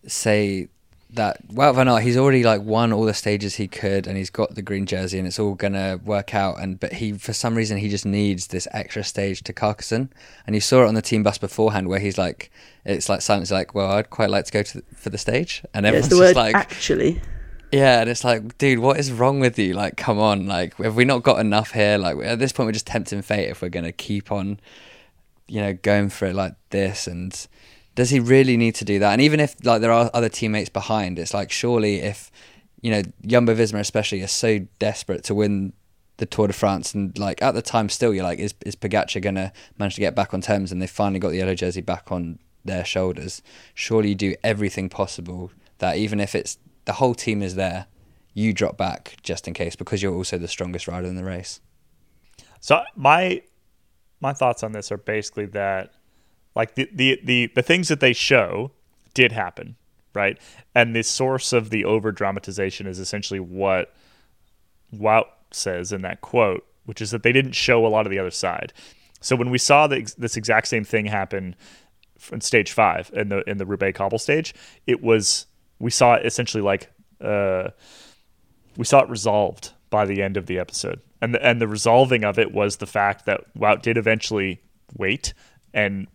[0.07, 0.69] say
[1.11, 4.31] that Wout van Aert, he's already like won all the stages he could, and he's
[4.31, 6.59] got the green jersey, and it's all gonna work out.
[6.61, 10.11] And but he, for some reason, he just needs this extra stage to Carcassonne,
[10.47, 12.51] and you saw it on the team bus beforehand, where he's like,
[12.85, 15.63] it's like silence, like, well, I'd quite like to go to the, for the stage,
[15.73, 17.21] and everyone's word just like, actually.
[17.73, 19.75] yeah, and it's like, dude, what is wrong with you?
[19.75, 21.99] Like, come on, like, have we not got enough here?
[21.99, 24.61] Like, at this point, we're just tempting fate if we're gonna keep on,
[25.49, 27.07] you know, going for it like this.
[27.07, 27.47] And
[27.97, 29.13] does he really need to do that?
[29.13, 32.31] And even if like there are other teammates behind, it's like surely if
[32.83, 35.73] you know Jumbo Visma especially is so desperate to win
[36.19, 39.21] the Tour de France, and like at the time, still you're like, is is Pogacar
[39.21, 40.71] gonna manage to get back on terms?
[40.71, 43.43] And they finally got the yellow jersey back on their shoulders.
[43.75, 47.87] Surely you do everything possible that even if it's the whole team is there,
[48.35, 51.61] you drop back just in case because you're also the strongest rider in the race.
[52.61, 53.41] So my
[54.21, 55.93] my thoughts on this are basically that
[56.57, 58.73] like the the the, the things that they show
[59.15, 59.77] did happen,
[60.15, 60.39] right?
[60.75, 63.95] And the source of the over dramatization is essentially what
[64.93, 68.19] Wout says in that quote, which is that they didn't show a lot of the
[68.19, 68.73] other side.
[69.21, 71.55] So when we saw the, this exact same thing happen
[72.33, 74.55] in stage five in the in the Roubaix cobble stage,
[74.87, 75.47] it was
[75.79, 76.91] we saw it essentially like
[77.21, 77.69] uh,
[78.77, 82.25] we saw it resolved by the end of the episode, and the, and the resolving
[82.25, 84.61] of it was the fact that Wout did eventually
[84.97, 85.35] wait
[85.75, 86.07] and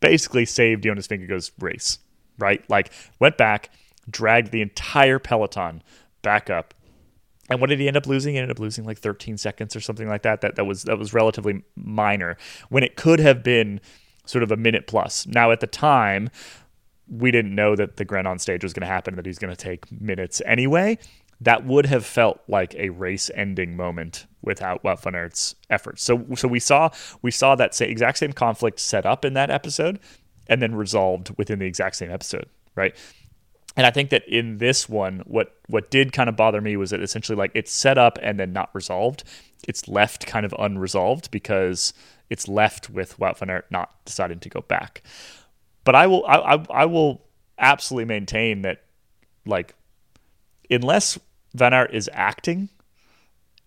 [0.00, 1.98] basically saved Jonas Vingegaard's race,
[2.38, 2.68] right?
[2.68, 3.70] Like went back,
[4.10, 5.82] dragged the entire peloton
[6.22, 6.74] back up.
[7.50, 8.34] And what did he end up losing?
[8.34, 10.42] He ended up losing like 13 seconds or something like that.
[10.42, 12.36] That that was that was relatively minor
[12.68, 13.80] when it could have been
[14.26, 15.26] sort of a minute plus.
[15.26, 16.28] Now at the time,
[17.08, 19.56] we didn't know that the Granon stage was going to happen, that he's going to
[19.56, 20.98] take minutes anyway.
[21.40, 26.02] That would have felt like a race-ending moment without Wout efforts.
[26.02, 26.90] So, so we saw
[27.22, 30.00] we saw that sa- exact same conflict set up in that episode,
[30.48, 32.96] and then resolved within the exact same episode, right?
[33.76, 36.90] And I think that in this one, what what did kind of bother me was
[36.90, 39.22] that essentially like it's set up and then not resolved.
[39.68, 41.92] It's left kind of unresolved because
[42.30, 45.02] it's left with Wout not deciding to go back.
[45.84, 47.22] But I will I, I, I will
[47.58, 48.82] absolutely maintain that
[49.46, 49.74] like
[50.70, 51.18] unless
[51.58, 52.68] Van Aert is acting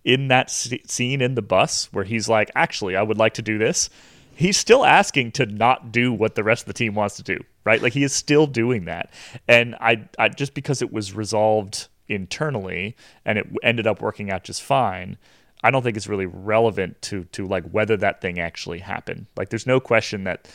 [0.04, 3.58] in that scene in the bus where he's like, actually, I would like to do
[3.58, 3.90] this.
[4.34, 7.38] He's still asking to not do what the rest of the team wants to do,
[7.64, 7.82] right?
[7.82, 9.12] Like he is still doing that,
[9.48, 14.44] and I, I just because it was resolved internally and it ended up working out
[14.44, 15.18] just fine.
[15.64, 19.28] I don't think it's really relevant to to like whether that thing actually happened.
[19.36, 20.48] Like there's no question that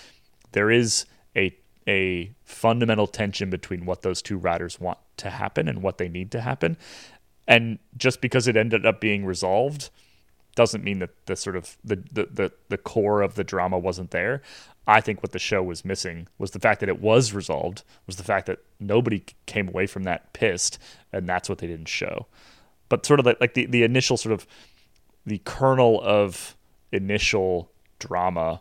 [0.53, 1.57] there is a
[1.88, 6.33] a fundamental tension between what those two riders want to happen and what they need
[6.33, 6.77] to happen.
[7.46, 9.90] And just because it ended up being resolved
[10.54, 14.11] doesn't mean that the sort of the, the, the, the core of the drama wasn't
[14.11, 14.42] there.
[14.87, 18.16] I think what the show was missing was the fact that it was resolved, was
[18.16, 20.78] the fact that nobody came away from that pissed,
[21.12, 22.26] and that's what they didn't show.
[22.88, 24.46] But sort of like, like the, the initial sort of
[25.26, 26.56] the kernel of
[26.92, 28.61] initial drama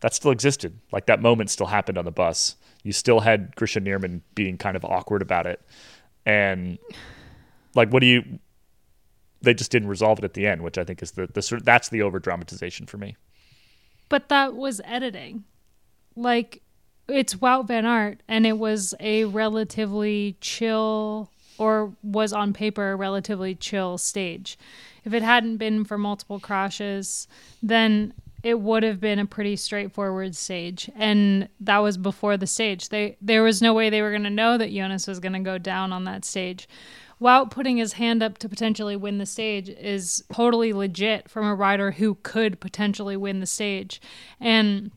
[0.00, 0.78] that still existed.
[0.92, 2.56] Like that moment still happened on the bus.
[2.82, 5.60] You still had Grischa Niermann being kind of awkward about it.
[6.26, 6.78] And
[7.78, 8.38] like what do you
[9.40, 11.88] they just didn't resolve it at the end, which I think is the, the that's
[11.88, 13.16] the over dramatization for me.
[14.08, 15.44] But that was editing.
[16.16, 16.62] Like
[17.08, 22.96] it's Wout Van Aert and it was a relatively chill or was on paper a
[22.96, 24.58] relatively chill stage.
[25.04, 27.28] If it hadn't been for multiple crashes,
[27.62, 28.12] then
[28.42, 33.16] it would have been a pretty straightforward stage and that was before the stage they
[33.20, 35.58] there was no way they were going to know that jonas was going to go
[35.58, 36.68] down on that stage
[37.20, 41.54] Wout putting his hand up to potentially win the stage is totally legit from a
[41.54, 44.00] rider who could potentially win the stage
[44.40, 44.92] and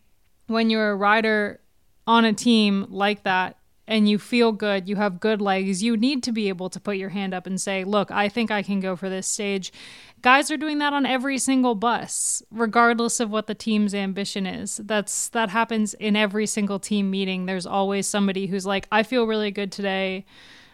[0.51, 1.61] when you're a rider
[2.05, 3.57] on a team like that
[3.87, 6.97] and you feel good, you have good legs, you need to be able to put
[6.97, 9.73] your hand up and say, Look, I think I can go for this stage.
[10.21, 14.77] Guys are doing that on every single bus, regardless of what the team's ambition is.
[14.77, 17.47] That's that happens in every single team meeting.
[17.47, 20.25] There's always somebody who's like, I feel really good today.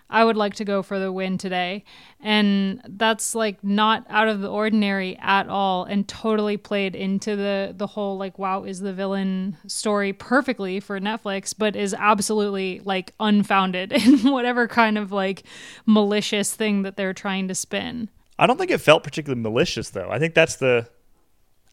[0.10, 1.84] I would like to go for the win today.
[2.22, 7.74] And that's like not out of the ordinary at all and totally played into the
[7.76, 13.14] the whole like Wout is the villain story perfectly for Netflix, but is absolutely like
[13.20, 15.44] unfounded in whatever kind of like
[15.86, 18.10] malicious thing that they're trying to spin.
[18.40, 20.10] I don't think it felt particularly malicious though.
[20.10, 20.88] I think that's the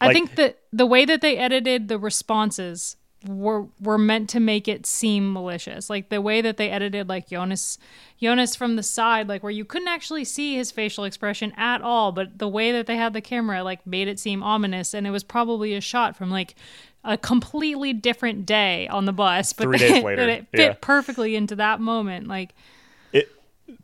[0.01, 4.69] I think that the way that they edited the responses were were meant to make
[4.69, 5.89] it seem malicious.
[5.89, 7.79] Like the way that they edited like Jonas
[8.21, 12.13] Jonas from the side, like where you couldn't actually see his facial expression at all,
[12.13, 15.11] but the way that they had the camera like made it seem ominous and it
[15.11, 16.55] was probably a shot from like
[17.05, 20.75] a completely different day on the bus, but Three days later, it fit yeah.
[20.81, 22.29] perfectly into that moment.
[22.29, 22.55] Like
[23.13, 23.31] it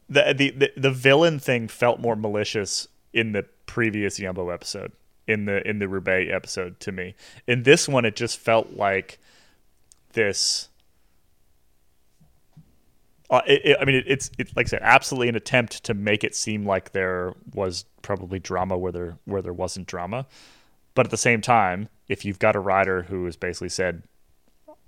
[0.08, 4.92] the, the the the villain thing felt more malicious in the previous Jumbo episode
[5.26, 7.14] in the in the Roubaix episode to me.
[7.46, 9.18] In this one, it just felt like
[10.12, 10.68] this.
[13.28, 15.94] Uh, it, it, I mean, it, it's it's like I said, absolutely an attempt to
[15.94, 20.26] make it seem like there was probably drama where there where there wasn't drama,
[20.94, 24.02] but at the same time, if you've got a rider who has basically said,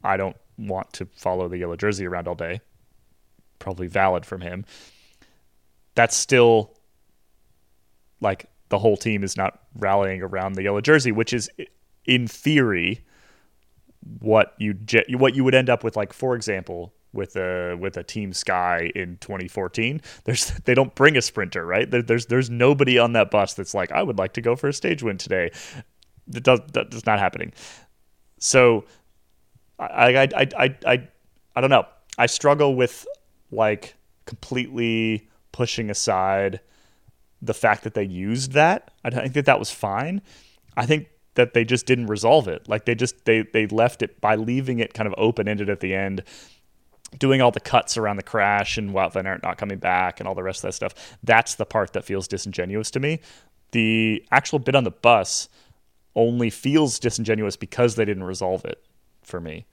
[0.02, 2.60] "I don't want to follow the yellow jersey around all day,"
[3.58, 4.64] probably valid from him.
[5.94, 6.74] That's still
[8.20, 11.50] like the whole team is not rallying around the yellow jersey, which is
[12.06, 13.04] in theory
[14.18, 17.96] what you ge- what you would end up with like for example with a with
[17.96, 22.50] a team sky in 2014 there's they don't bring a sprinter right there, there's there's
[22.50, 25.18] nobody on that bus that's like I would like to go for a stage win
[25.18, 25.50] today
[26.28, 27.52] that does that's not happening
[28.38, 28.84] so
[29.78, 31.08] I I I I I,
[31.54, 31.86] I don't know
[32.18, 33.06] I struggle with
[33.50, 33.94] like
[34.26, 36.60] completely pushing aside
[37.40, 38.92] the fact that they used that.
[39.04, 40.22] I think that that was fine.
[40.76, 42.68] I think that they just didn't resolve it.
[42.68, 45.80] Like they just they they left it by leaving it kind of open ended at
[45.80, 46.22] the end,
[47.18, 50.28] doing all the cuts around the crash and Wout van Aert not coming back and
[50.28, 51.16] all the rest of that stuff.
[51.22, 53.20] That's the part that feels disingenuous to me.
[53.72, 55.48] The actual bit on the bus
[56.14, 58.84] only feels disingenuous because they didn't resolve it
[59.22, 59.66] for me.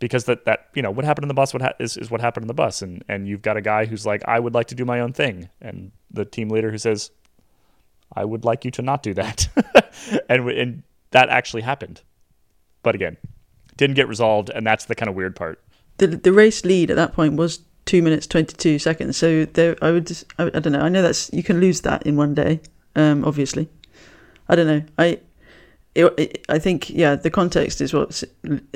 [0.00, 2.20] Because that, that you know what happened in the bus what ha- is, is what
[2.20, 4.66] happened in the bus and and you've got a guy who's like I would like
[4.68, 7.10] to do my own thing and the team leader who says
[8.12, 9.48] I would like you to not do that.
[10.28, 10.82] and and
[11.14, 12.02] that actually happened.
[12.82, 13.16] But again,
[13.78, 15.58] didn't get resolved and that's the kind of weird part.
[15.98, 19.16] the the race lead at that point was two minutes twenty two seconds.
[19.16, 20.80] So there, I would, I, I don't know.
[20.80, 22.60] I know that's you can lose that in one day.
[22.96, 23.68] Um, obviously,
[24.48, 24.82] I don't know.
[24.98, 25.20] I,
[25.94, 28.24] it, it, I think yeah, the context is what's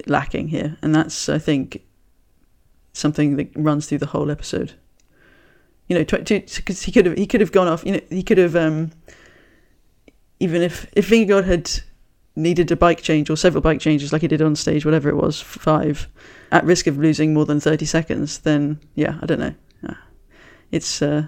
[0.06, 1.82] lacking here, and that's I think
[2.92, 4.72] something that runs through the whole episode.
[5.88, 7.84] You know, because he could have he could have gone off.
[7.84, 8.90] You know, he could have um,
[10.38, 11.70] even if if Vingegaard had
[12.38, 15.16] needed a bike change or several bike changes like he did on stage, whatever it
[15.16, 16.08] was, five,
[16.50, 19.54] at risk of losing more than 30 seconds, then yeah, I don't know.
[20.70, 21.26] It's uh,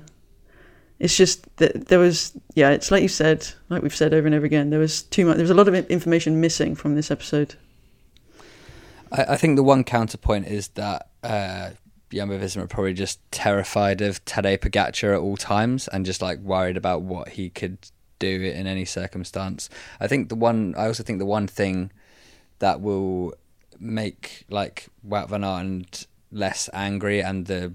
[0.98, 4.34] it's just that there was yeah, it's like you said, like we've said over and
[4.34, 5.36] over again, there was too much.
[5.36, 7.54] There was a lot of information missing from this episode.
[9.10, 11.70] I, I think the one counterpoint is that uh,
[12.10, 17.02] Visma probably just terrified of Tadej Pogacar at all times and just like worried about
[17.02, 17.78] what he could
[18.20, 19.68] do it in any circumstance.
[19.98, 20.76] I think the one.
[20.78, 21.90] I also think the one thing
[22.61, 23.35] that will
[23.80, 27.72] make like Wout van Aert less angry and the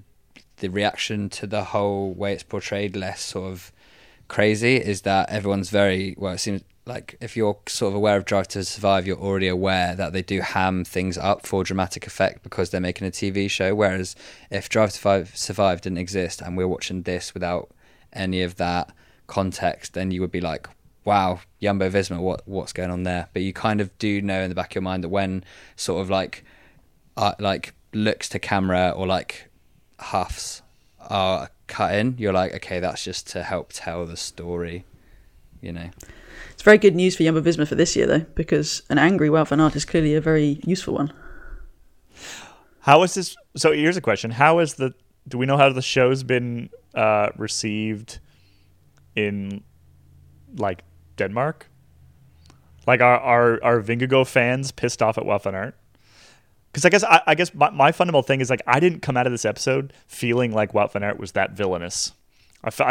[0.58, 3.72] the reaction to the whole way it's portrayed less sort of
[4.30, 8.26] crazy is that everyone's very well it seems like if you're sort of aware of
[8.26, 12.44] Drive to Survive you're already aware that they do ham things up for dramatic effect
[12.44, 14.16] because they're making a TV show whereas
[14.50, 17.70] if Drive to Survive, Survive didn't exist and we're watching this without
[18.14, 18.92] any of that
[19.28, 20.68] context then you would be like
[21.04, 24.50] wow Jumbo Visma what what's going on there but you kind of do know in
[24.50, 25.44] the back of your mind that when
[25.76, 26.44] sort of like
[27.18, 29.50] uh, like looks to camera or like
[30.00, 30.62] huffs
[31.00, 34.86] are cut in, you're like, okay, that's just to help tell the story,
[35.62, 35.90] you know.
[36.52, 39.48] It's very good news for Jumbo Visma for this year, though, because an angry Wout
[39.48, 41.14] van Aert is clearly a very useful one.
[42.82, 43.36] How is this?
[43.56, 44.94] So here's a question: How is the?
[45.28, 48.20] Do we know how the show's been uh, received
[49.16, 49.64] in
[50.58, 50.84] like
[51.18, 51.68] Denmark?
[52.88, 55.74] Like, are are are Vingegaard fans pissed off at van
[56.72, 59.18] Because I guess I, I guess my, my, fundamental thing is like I didn't come
[59.18, 62.14] out of this episode feeling like van was that villainous.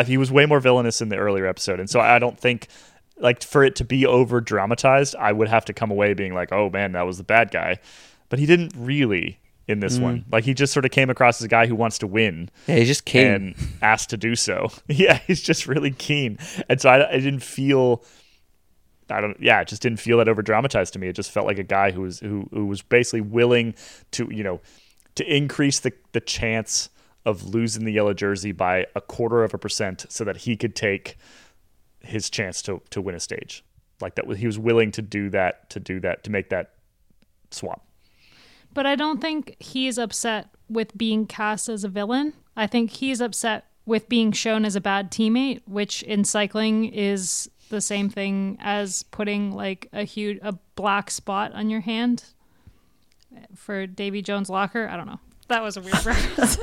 [0.06, 2.68] He was way more villainous in the earlier episode, and so I don't think
[3.18, 6.52] like for it to be over dramatized, I would have to come away being like,
[6.52, 7.78] oh man, that was the bad guy.
[8.28, 10.02] But he didn't really in this mm.
[10.02, 10.24] one.
[10.30, 12.50] Like he just sort of came across as a guy who wants to win.
[12.66, 14.68] Yeah, he's just keen and asked to do so.
[14.88, 16.38] yeah, he's just really keen,
[16.68, 18.04] and so I, I didn't feel.
[19.10, 19.38] I don't.
[19.40, 21.08] Yeah, it just didn't feel that over dramatized to me.
[21.08, 23.74] It just felt like a guy who was who who was basically willing
[24.12, 24.60] to you know
[25.14, 26.90] to increase the the chance
[27.24, 30.74] of losing the yellow jersey by a quarter of a percent so that he could
[30.74, 31.16] take
[32.00, 33.64] his chance to to win a stage.
[34.00, 36.72] Like that, he was willing to do that to do that to make that
[37.50, 37.86] swap.
[38.74, 42.32] But I don't think he's upset with being cast as a villain.
[42.56, 47.50] I think he's upset with being shown as a bad teammate, which in cycling is
[47.70, 52.24] the same thing as putting like a huge a black spot on your hand
[53.54, 54.88] for Davy Jones' locker.
[54.88, 55.20] I don't know.
[55.48, 56.58] That was a weird reference.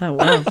[0.00, 0.44] oh wow.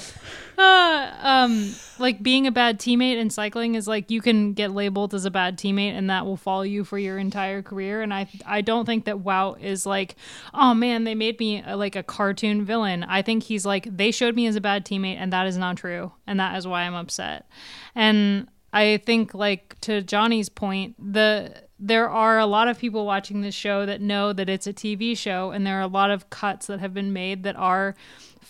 [0.58, 5.14] Uh, um, like being a bad teammate in cycling is like you can get labeled
[5.14, 8.02] as a bad teammate and that will follow you for your entire career.
[8.02, 10.16] And I I don't think that Wout is like,
[10.54, 13.04] oh man, they made me a, like a cartoon villain.
[13.04, 15.78] I think he's like they showed me as a bad teammate and that is not
[15.78, 17.50] true, and that is why I'm upset.
[17.96, 23.42] And I think like to Jonny's point, the there are a lot of people watching
[23.42, 26.30] this show that know that it's a TV show and there are a lot of
[26.30, 27.96] cuts that have been made that are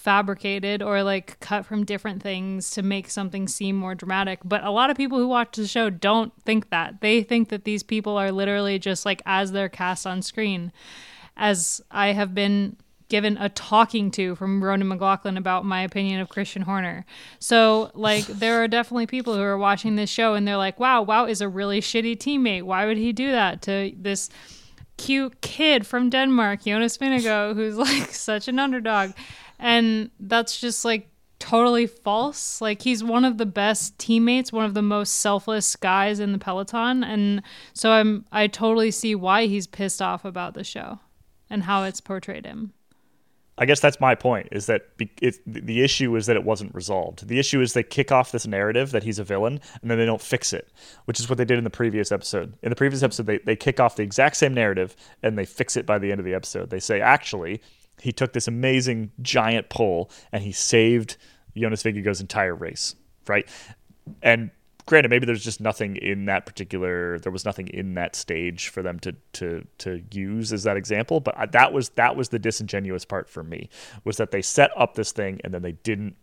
[0.08, 4.40] fabricated or like cut from different things to make something seem more dramatic.
[4.46, 7.02] But a lot of people who watch the show don't think that.
[7.02, 10.72] They think that these people are literally just like as they're cast on screen.
[11.36, 12.78] As I have been
[13.10, 17.06] given a talking to from Ronan McLaughlin about my opinion of Christian Horner.
[17.40, 21.02] So, like, there are definitely people who are watching this show and they're like, wow,
[21.02, 22.64] wow is a really shitty teammate.
[22.64, 24.30] Why would he do that to this
[24.96, 29.12] cute kid from Denmark, Jonas Vingegaard, who's like such an underdog?
[29.60, 32.62] And that's just like totally false.
[32.62, 36.40] Like he's one of the best teammates, one of the most selfless guys in the
[36.40, 37.42] peloton, and
[37.74, 41.00] so I'm I totally see why he's pissed off about the show
[41.50, 42.74] and how it's portrayed him.
[43.60, 44.50] I guess that's my point.
[44.52, 47.28] Is that it, the issue is that it wasn't resolved.
[47.28, 50.06] The issue is they kick off this narrative that he's a villain, and then they
[50.06, 50.70] don't fix it,
[51.06, 52.54] which is what they did in the previous episode.
[52.62, 55.76] In the previous episode, they, they kick off the exact same narrative and they fix
[55.76, 56.70] it by the end of the episode.
[56.70, 57.62] They say, actually,
[58.02, 61.18] he took this amazing giant pull and he saved
[61.56, 62.96] Jonas Vingegaard's entire race,
[63.28, 63.48] right?
[64.22, 64.52] And
[64.86, 67.20] granted, maybe there's just nothing in that particular.
[67.20, 71.20] There was nothing in that stage for them to to to use as that example.
[71.20, 73.70] But that was that was the disingenuous part for me
[74.04, 76.16] was that they set up this thing and then they didn't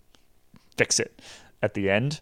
[0.76, 1.20] fix it
[1.62, 2.20] at the end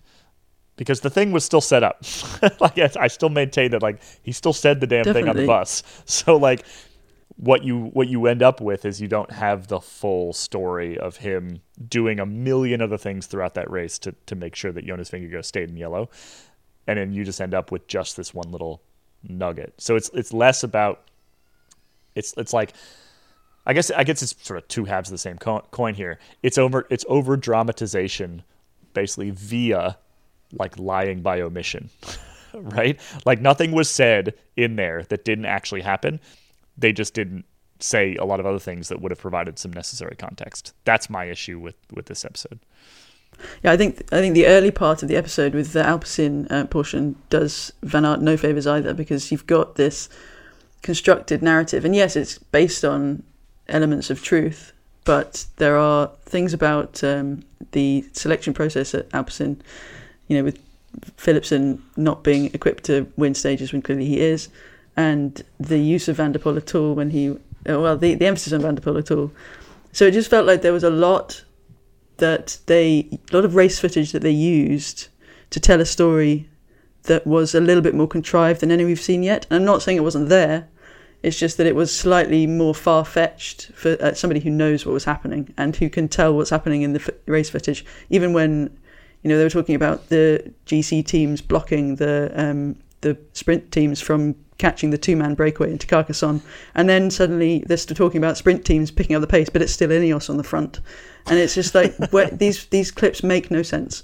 [0.76, 2.02] because the thing was still set up.
[2.60, 5.22] like I still maintain that like he still said the damn Definitely.
[5.22, 5.82] thing on the bus.
[6.06, 6.64] So like
[7.36, 11.18] what you what you end up with is you don't have the full story of
[11.18, 15.10] him doing a million other things throughout that race to to make sure that Jonas
[15.10, 16.10] Vingegaard stayed in yellow,
[16.86, 18.82] and then you just end up with just this one little
[19.22, 19.74] nugget.
[19.78, 21.08] So it's it's less about
[22.14, 22.74] it's it's like
[23.66, 26.18] I guess I guess it's sort of two halves of the same coin here.
[26.42, 28.42] It's over it's over dramatization,
[28.94, 29.96] basically via
[30.52, 31.90] like lying by omission.
[32.54, 33.00] right?
[33.24, 36.20] Like nothing was said in there that didn't actually happen
[36.82, 37.46] they just didn't
[37.80, 40.74] say a lot of other things that would have provided some necessary context.
[40.84, 42.60] That's my issue with with this episode.
[43.62, 46.66] Yeah, I think I think the early part of the episode with the Alpecin uh,
[46.66, 50.08] portion does Van Aert no favors either because you've got this
[50.82, 53.22] constructed narrative, and yes, it's based on
[53.68, 54.72] elements of truth,
[55.04, 59.60] but there are things about um, the selection process at Alpecin,
[60.26, 60.58] you know, with
[61.16, 64.48] Philipsen not being equipped to win stages when clearly he is,
[64.96, 68.26] and the use of Van der Poel at all when he, uh, well, the, the
[68.26, 69.32] emphasis on Van der Poel at all.
[69.92, 71.44] So it just felt like there was a lot
[72.18, 75.08] that they, a lot of race footage that they used
[75.50, 76.48] to tell a story
[77.04, 79.46] that was a little bit more contrived than any we've seen yet.
[79.50, 80.68] And I'm not saying it wasn't there.
[81.22, 84.92] It's just that it was slightly more far fetched for uh, somebody who knows what
[84.92, 87.84] was happening and who can tell what's happening in the f- race footage.
[88.10, 88.76] Even when,
[89.22, 94.00] you know, they were talking about the GC teams blocking the um, the sprint teams
[94.00, 96.42] from catching the two man breakaway into Carcassonne.
[96.74, 99.72] And then suddenly they're still talking about sprint teams picking up the pace, but it's
[99.72, 100.80] still Ineos on the front.
[101.26, 101.96] And it's just like
[102.32, 104.02] these these clips make no sense.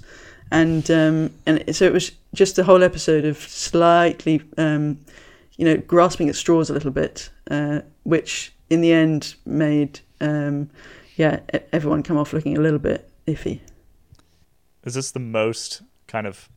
[0.51, 4.99] And um, and so it was just a whole episode of slightly, um,
[5.57, 10.69] you know, grasping at straws a little bit, uh, which in the end made, um,
[11.15, 11.39] yeah,
[11.71, 13.59] everyone come off looking a little bit iffy.
[14.83, 16.49] Is this the most kind of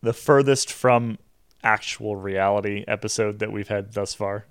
[0.00, 1.18] the furthest from
[1.62, 4.46] actual reality episode that we've had thus far.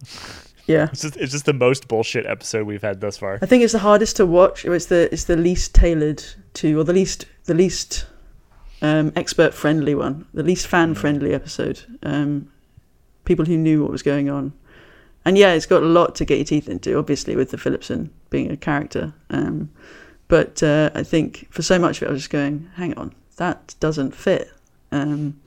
[0.66, 0.90] Yeah.
[0.92, 3.40] It's just, it's just the most bullshit episode we've had thus far.
[3.42, 4.66] I think it's the hardest to watch.
[4.66, 6.24] It's the it's the least tailored
[6.56, 8.06] to, or the least the least
[8.82, 11.82] um, expert friendly one, the least fan friendly episode.
[12.04, 12.52] Um,
[13.24, 14.52] people who knew what was going on,
[15.24, 16.98] and yeah, it's got a lot to get your teeth into.
[16.98, 19.70] Obviously, with the Philipsen being a character, um,
[20.28, 23.16] but uh, I think for so much of it, I was just going, "Hang on,
[23.38, 24.52] that doesn't fit."
[24.92, 25.40] Um,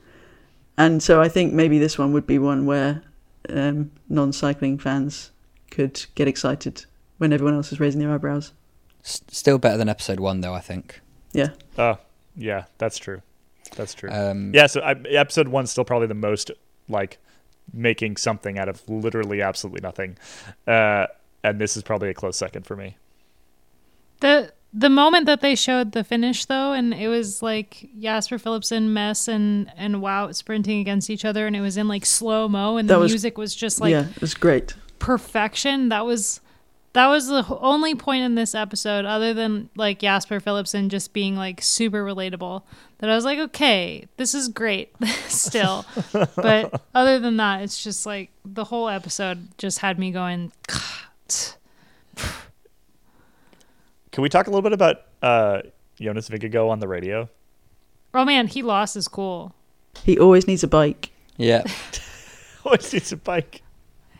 [0.85, 3.01] and so I think maybe this one would be one where
[3.49, 5.31] um, non-cycling fans
[5.69, 6.85] could get excited
[7.17, 8.51] when everyone else is raising their eyebrows.
[9.03, 10.53] S- still better than episode one, though.
[10.53, 11.01] I think.
[11.33, 11.97] Yeah, Oh,
[12.35, 13.21] yeah, that's true.
[13.75, 14.09] That's true.
[14.11, 16.51] Um, yeah, so I, episode one's still probably the most
[16.89, 17.19] like
[17.73, 20.17] making something out of literally absolutely nothing,
[20.67, 21.07] uh,
[21.43, 22.97] and this is probably a close second for me.
[24.19, 28.89] The the moment that they showed the finish though, and it was like Jasper Philipsen,
[28.89, 32.77] Mess, and and Wout sprinting against each other, and it was in like slow mo,
[32.77, 34.73] and That the was- music was just like yeah, it was great.
[34.99, 35.89] perfection.
[35.89, 36.39] That was
[36.93, 41.35] that was the only point in this episode, other than like Jasper Philipsen just being
[41.37, 42.63] like super relatable,
[42.99, 44.93] that I was like, okay, this is great
[45.27, 45.85] still.
[46.35, 50.51] but other than that, it's just like the whole episode just had me going.
[54.11, 55.61] Can we talk a little bit about uh,
[55.99, 57.29] Jonas Vingegaard on the radio?
[58.13, 59.55] Oh man, he lost his cool.
[60.03, 61.11] He always needs a bike.
[61.37, 61.63] yeah.
[62.63, 63.63] Always needs a bike.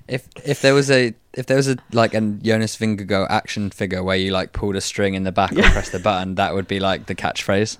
[0.07, 4.01] If if there was a if there was a like a Jonas Vingegaard action figure
[4.03, 6.55] where you like pulled a string in the back or pressed press the button, that
[6.55, 7.77] would be like the catchphrase.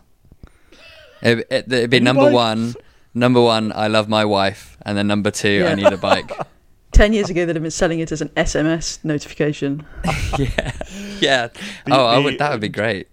[1.24, 2.76] It, it, it'd be number one,
[3.16, 3.72] number one.
[3.74, 6.32] I love my wife, and then number two, I need a bike.
[6.92, 9.86] Ten years ago, they'd have been selling it as an SMS notification.
[10.38, 10.72] yeah,
[11.20, 11.48] yeah.
[11.48, 12.40] The- oh, I the- would.
[12.40, 13.08] That would be great.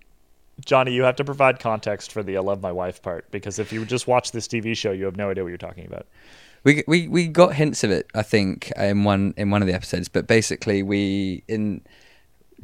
[0.65, 3.73] Jonny, you have to provide context for the "I love my wife" part because if
[3.73, 6.07] you just watch this TV show, you have no idea what you're talking about.
[6.65, 9.75] We we we got hints of it, I think, in one in one of the
[9.75, 10.09] episodes.
[10.09, 11.83] But basically, we in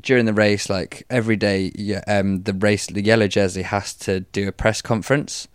[0.01, 4.21] during the race, like every day, yeah, um, the race, the yellow jersey has to
[4.21, 5.47] do a press conference,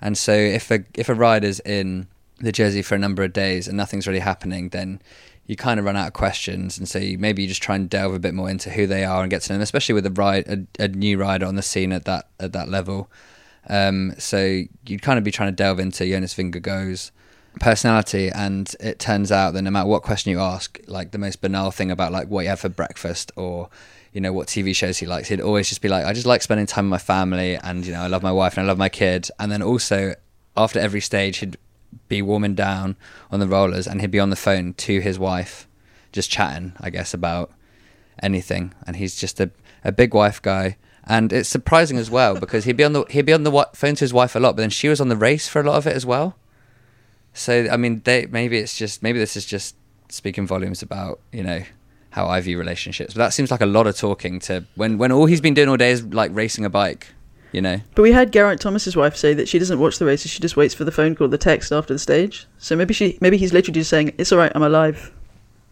[0.00, 2.06] and so if a if a rider's in
[2.40, 5.00] the jersey for a number of days and nothing's really happening, then
[5.48, 7.88] you kind of run out of questions, and so you, maybe you just try and
[7.88, 10.04] delve a bit more into who they are and get to know them, especially with
[10.04, 13.10] a ride a, a new rider on the scene at that at that level.
[13.66, 17.12] Um, so you'd kind of be trying to delve into Jonas Vingegaard's
[17.60, 21.40] personality, and it turns out that no matter what question you ask, like the most
[21.40, 23.70] banal thing about like what you have for breakfast or
[24.12, 26.42] you know what TV shows he likes, he'd always just be like, I just like
[26.42, 28.78] spending time with my family, and you know I love my wife and I love
[28.78, 30.14] my kid, and then also
[30.58, 31.56] after every stage he'd
[32.08, 32.96] be warming down
[33.30, 35.68] on the rollers and he'd be on the phone to his wife,
[36.12, 37.50] just chatting, I guess, about
[38.22, 39.50] anything, and he's just a
[39.84, 40.76] a big wife guy.
[41.04, 43.94] And it's surprising as well because he'd be on the he'd be on the phone
[43.94, 45.76] to his wife a lot, but then she was on the race for a lot
[45.76, 46.36] of it as well.
[47.32, 49.76] So I mean, they maybe it's just maybe this is just
[50.10, 51.62] speaking volumes about you know
[52.10, 53.14] how I view relationships.
[53.14, 55.68] But that seems like a lot of talking to when when all he's been doing
[55.68, 57.08] all day is like racing a bike.
[57.52, 60.30] You know, But we had Geraint Thomas's wife say that she doesn't watch the races;
[60.30, 62.46] she just waits for the phone call, the text after the stage.
[62.58, 65.10] So maybe she, maybe he's literally just saying, "It's all right, I'm alive.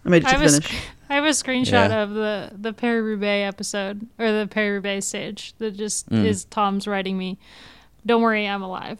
[0.04, 2.02] I made it I to have, the a, finish." sc- I have a screenshot Yeah.
[2.02, 6.24] of the the Paris Roubaix episode or the Paris Roubaix stage that just Mm.
[6.24, 7.38] is Tom's writing me.
[8.06, 8.98] Don't worry, I'm alive.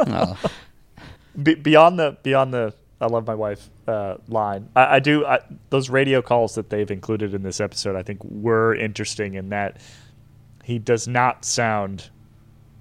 [0.00, 0.38] oh,
[1.42, 5.40] Be- beyond the beyond the "I love my wife" uh, line, I, I do I,
[5.70, 7.94] those radio calls that they've included in this episode.
[7.96, 9.76] I think were interesting in that
[10.68, 12.10] he does not sound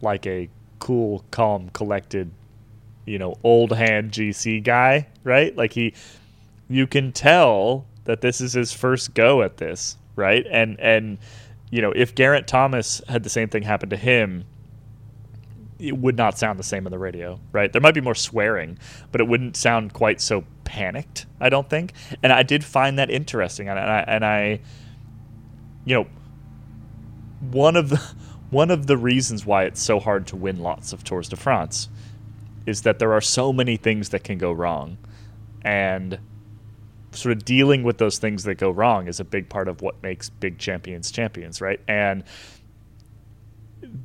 [0.02, 2.30] like a cool, calm, collected,
[3.06, 5.56] you know, old hand GC guy, right?
[5.56, 5.94] Like he,
[6.68, 10.46] you can tell that this is his first go at this, right?
[10.52, 11.18] And and
[11.72, 14.44] you know, if Geraint Thomas had the same thing happen to him,
[15.80, 17.72] it would not sound the same on the radio, right?
[17.72, 18.80] There might be more swearing,
[19.14, 21.26] but it wouldn't sound quite so panicked.
[21.40, 21.94] I don't think.
[22.22, 24.60] And I did find that interesting, and I, and I
[25.88, 26.06] you know,
[27.40, 27.98] one of the
[28.50, 31.90] one of the reasons why it's so hard to win lots of Tours de France
[32.66, 34.98] is that there are so many things that can go wrong,
[35.64, 36.18] and
[37.12, 40.02] sort of dealing with those things that go wrong is a big part of what
[40.04, 41.80] makes big champions champions, right?
[41.88, 42.24] And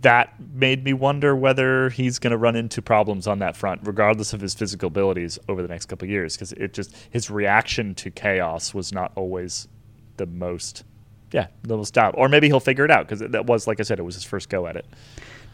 [0.02, 4.32] that made me wonder whether he's going to run into problems on that front, regardless
[4.32, 8.10] of his physical abilities over the next couple years, because it just his reaction to
[8.10, 9.68] chaos was not always
[10.16, 10.84] the most,
[11.32, 12.14] yeah, the most doubt.
[12.16, 14.24] Or maybe he'll figure it out because that was, like I said, it was his
[14.24, 14.86] first go at it.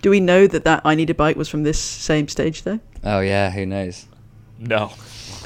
[0.02, 2.80] Do we know that that "I Need a Bike" was from this same stage though?
[3.04, 4.06] oh yeah, who knows?
[4.58, 4.92] No,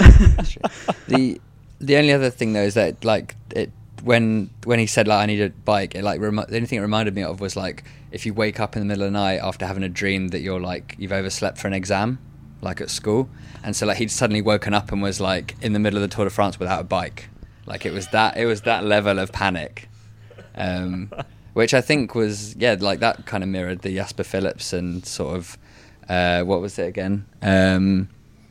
[1.07, 1.39] the
[1.79, 3.71] the only other thing though is that like it
[4.03, 6.79] when when he said like I need a bike, it like remi- the only thing
[6.79, 9.17] it reminded me of was like if you wake up in the middle of the
[9.17, 12.19] night after having a dream that you're like you've overslept for an exam,
[12.61, 13.29] like at school,
[13.63, 16.13] and so like he'd suddenly woken up and was like in the middle of the
[16.13, 17.29] Tour de France without a bike.
[17.65, 19.89] Like it was that it was that level of panic,
[20.55, 21.11] um,
[21.53, 25.57] which I think was yeah like that kind of mirrored the Jasper Philipsen sort of
[26.09, 27.25] uh, what was it again?
[27.41, 28.09] Um,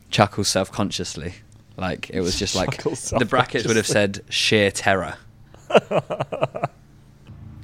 [0.09, 1.33] chuckle self consciously.
[1.77, 5.17] Like it was just like the brackets would have said sheer terror.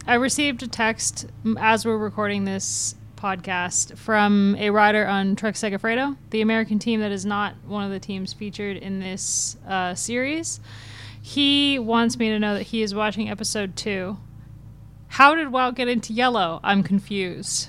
[0.08, 1.28] I received a text
[1.60, 7.12] as we're recording this podcast from a rider on Trek Segafredo, the American team that
[7.12, 10.60] is not one of the teams featured in this uh, series.
[11.22, 14.18] He wants me to know that he is watching episode two.
[15.10, 16.60] How did Wout get into yellow?
[16.64, 17.68] I'm confused.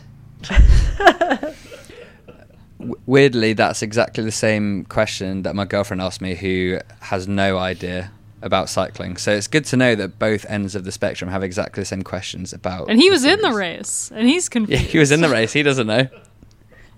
[3.06, 8.10] Weirdly, that's exactly the same question that my girlfriend asked me, who has no idea
[8.42, 9.16] about cycling.
[9.18, 12.02] So it's good to know that both ends of the spectrum have exactly the same
[12.02, 12.88] questions about.
[12.88, 14.82] And he was in the race, and he's confused.
[14.82, 15.52] Yeah, he was in the race.
[15.52, 16.08] He doesn't know.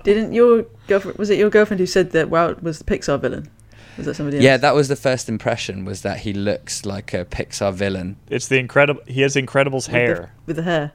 [0.04, 1.18] Didn't your girlfriend?
[1.18, 3.48] Was it your girlfriend who said that Wout was the Pixar villain?
[3.96, 4.44] Was that somebody else?
[4.44, 5.84] Yeah, that was the first impression.
[5.84, 8.16] Was that he looks like a Pixar villain?
[8.28, 9.02] It's the incredible.
[9.06, 10.32] He has Incredibles With the- hair.
[10.46, 10.92] with the hair.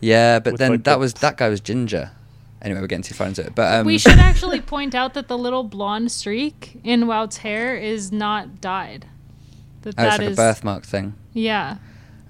[0.00, 2.10] Yeah, but With, then like, that the- was that guy was ginger.
[2.60, 3.54] Anyway, we're getting too far into it.
[3.56, 7.76] But um, we should actually point out that the little blonde streak in Wout's hair
[7.76, 9.06] is not dyed.
[9.82, 11.14] That oh, it's like is a birthmark thing.
[11.32, 11.78] yeah.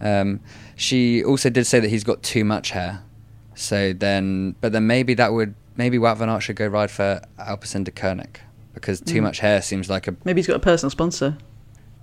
[0.01, 0.41] Um,
[0.75, 3.03] she also did say that he's got too much hair.
[3.55, 7.21] So then, but then maybe that would maybe Wout van Aert should go ride for
[7.39, 8.37] Alpecin Deceuninck
[8.75, 9.25] because too Mm.
[9.25, 11.37] much hair seems like a Maybe he's got a personal sponsor.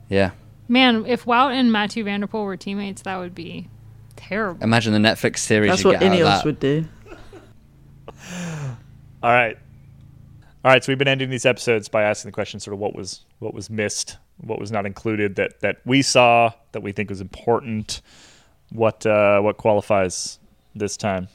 [0.09, 0.31] yeah.
[0.67, 3.69] Man, if Wout and Mathieu van der Poel were teammates, that would be
[4.15, 4.63] terrible.
[4.63, 6.45] Imagine the Netflix series That's you what get out of Ineos that.
[6.45, 6.85] would do.
[9.23, 9.57] All right.
[10.63, 12.93] All right, so we've been ending these episodes by asking the question sort of what
[12.93, 17.09] was what was missed, what was not included that that we saw that we think
[17.09, 18.01] was important,
[18.71, 20.37] what uh, what qualifies
[20.75, 21.29] this time.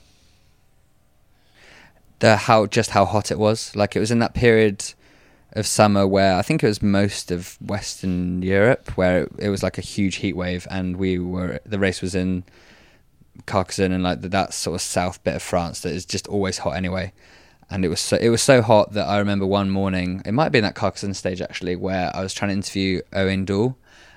[2.21, 3.75] the how just how hot it was.
[3.75, 4.93] Like it was in that period
[5.55, 9.63] of summer where I think it was most of Western Europe where it, it was
[9.63, 12.45] like a huge heat wave, and we were the race was in
[13.47, 16.77] Carcassonne and like that sort of south bit of France that is just always hot
[16.77, 17.13] anyway.
[17.71, 20.45] And it was so it was so hot that I remember one morning it might
[20.45, 23.77] have been that Carcassonne stage actually where I was trying to interview Owain Doull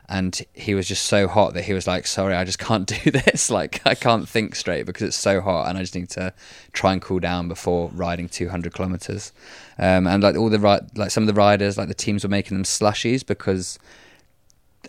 [0.09, 3.11] and he was just so hot that he was like, "Sorry, I just can't do
[3.11, 3.49] this.
[3.49, 6.33] Like, I can't think straight because it's so hot, and I just need to
[6.73, 9.33] try and cool down before riding 200 kilometers."
[9.77, 12.29] Um, and like all the right like some of the riders, like the teams were
[12.29, 13.77] making them slushies because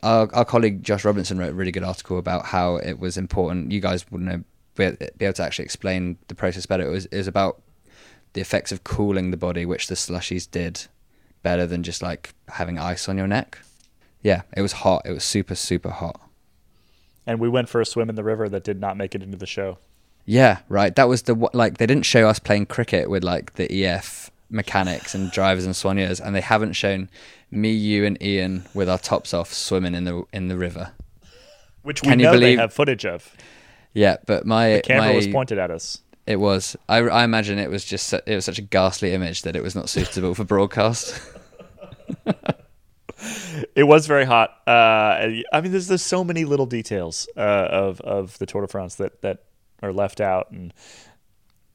[0.02, 3.72] our our colleague Josh Robinson wrote a really good article about how it was important.
[3.72, 4.44] You guys would know
[4.76, 6.86] be, be able to actually explain the process better.
[6.86, 7.60] It was it was about
[8.34, 10.86] the effects of cooling the body, which the slushies did
[11.42, 13.58] better than just like having ice on your neck.
[14.22, 15.02] Yeah, it was hot.
[15.04, 16.20] It was super, super hot.
[17.26, 19.36] And we went for a swim in the river that did not make it into
[19.36, 19.78] the show.
[20.24, 20.94] Yeah, right.
[20.94, 25.14] That was the like they didn't show us playing cricket with like the EF mechanics
[25.14, 27.08] and drivers and soigneurs, and they haven't shown
[27.50, 30.92] me, you, and Ian with our tops off swimming in the in the river.
[31.82, 33.34] Which we Can know believe- they have footage of.
[33.94, 36.00] Yeah, but my The camera my, was pointed at us.
[36.26, 36.76] It was.
[36.90, 39.74] I, I imagine it was just it was such a ghastly image that it was
[39.74, 41.18] not suitable for broadcast.
[43.74, 44.50] It was very hot.
[44.66, 48.68] Uh, I mean, there's there's so many little details uh, of of the Tour de
[48.68, 49.44] France that that
[49.82, 50.72] are left out, and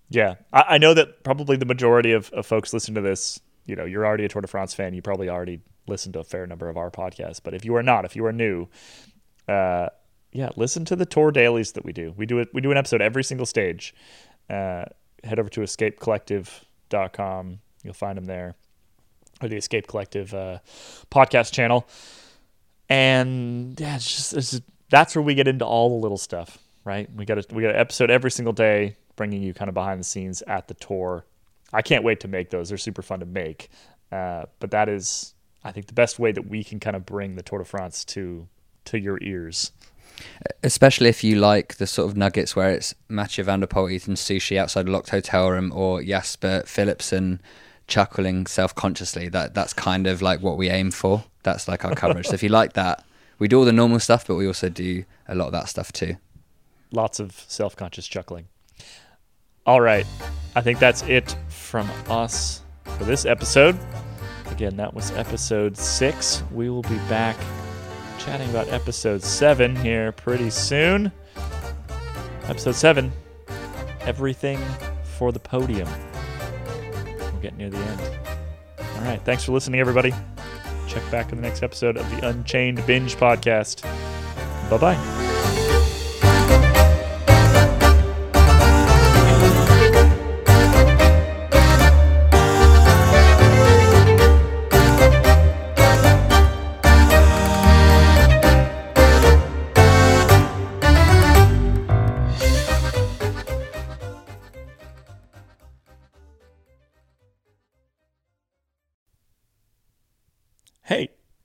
[0.10, 3.76] yeah, I, I know that probably the majority of, of folks listening to this, you
[3.76, 4.94] know, you're already a Tour de France fan.
[4.94, 7.84] You probably already listened to a fair number of our podcasts, but if you are
[7.84, 8.68] not, if you are new,
[9.48, 9.90] uh,
[10.32, 12.14] yeah, listen to the tour dailies that we do.
[12.16, 12.50] We do it.
[12.54, 13.94] We do an episode every single stage.
[14.50, 14.86] Uh,
[15.24, 17.60] head over to escapecollective.com.
[17.84, 18.56] You'll find them there
[19.48, 20.60] the Escape Collective uh,
[21.12, 21.88] podcast channel.
[22.90, 26.58] And yeah, it's just, it's just that's where we get into all the little stuff,
[26.84, 27.10] right?
[27.16, 30.00] We got a, we got an episode every single day, bringing you kind of behind
[30.00, 31.26] the scenes at the tour.
[31.72, 33.70] I can't wait to make those; they're super fun to make.
[34.12, 35.34] Uh, but that is,
[35.64, 38.06] I think, the best way that we can kind of bring the Tour de France
[38.06, 38.48] to
[38.86, 39.72] to your ears.
[40.62, 44.14] Especially if you like the sort of nuggets where it's Mathieu van der Poel eating
[44.14, 47.40] sushi outside a locked hotel room or Jasper Philipsen
[47.88, 49.30] chuckling self-consciously.
[49.30, 51.24] That that's kind of like what we aim for.
[51.44, 52.28] That's like our coverage.
[52.28, 53.04] so if you like that,
[53.40, 55.92] we do all the normal stuff, but we also do a lot of that stuff
[55.92, 56.16] too.
[56.92, 58.48] Lots of self-conscious chuckling.
[59.66, 60.06] All right,
[60.56, 62.62] I think that's it from us
[62.98, 63.78] for this episode.
[64.48, 66.44] Again, that was episode six.
[66.52, 67.38] We will be back
[68.20, 71.12] chatting about episode seven here pretty soon.
[72.44, 73.12] Episode seven
[74.02, 74.60] Everything
[75.18, 75.88] for the Podium.
[77.44, 78.02] Getting near the end.
[78.80, 80.14] All right, thanks for listening, everybody.
[80.88, 83.84] Check back in the next episode of the Unchained Binge podcast.
[84.70, 85.23] Bye bye.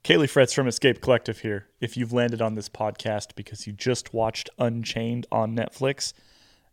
[0.08, 1.66] Caley Fretz from Escape Collective here.
[1.82, 6.14] If you've landed on this podcast because you just watched Unchained on Netflix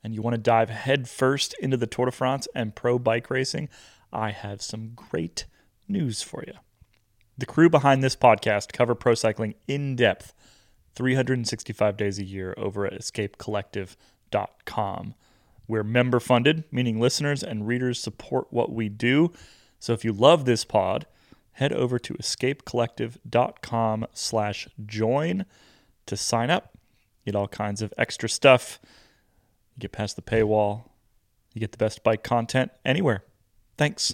[0.02, 3.68] and you want to dive headfirst into the Tour de France and pro bike racing,
[4.14, 5.48] I have some great
[5.86, 6.54] news for you.
[7.38, 10.34] The crew behind this podcast cover pro cycling in depth
[10.96, 15.14] 365 days a year over at escapecollective.com.
[15.68, 19.34] We're member funded, meaning listeners and readers support what we do.
[19.82, 21.06] So if you love this pod,
[21.56, 25.46] head over to escapecollective.com slash join
[26.06, 26.78] to sign up.
[27.26, 28.80] Get all kinds of extra stuff.
[29.76, 30.90] You get past the paywall.
[31.54, 33.24] You get the best bike content anywhere.
[33.78, 34.14] Thanks.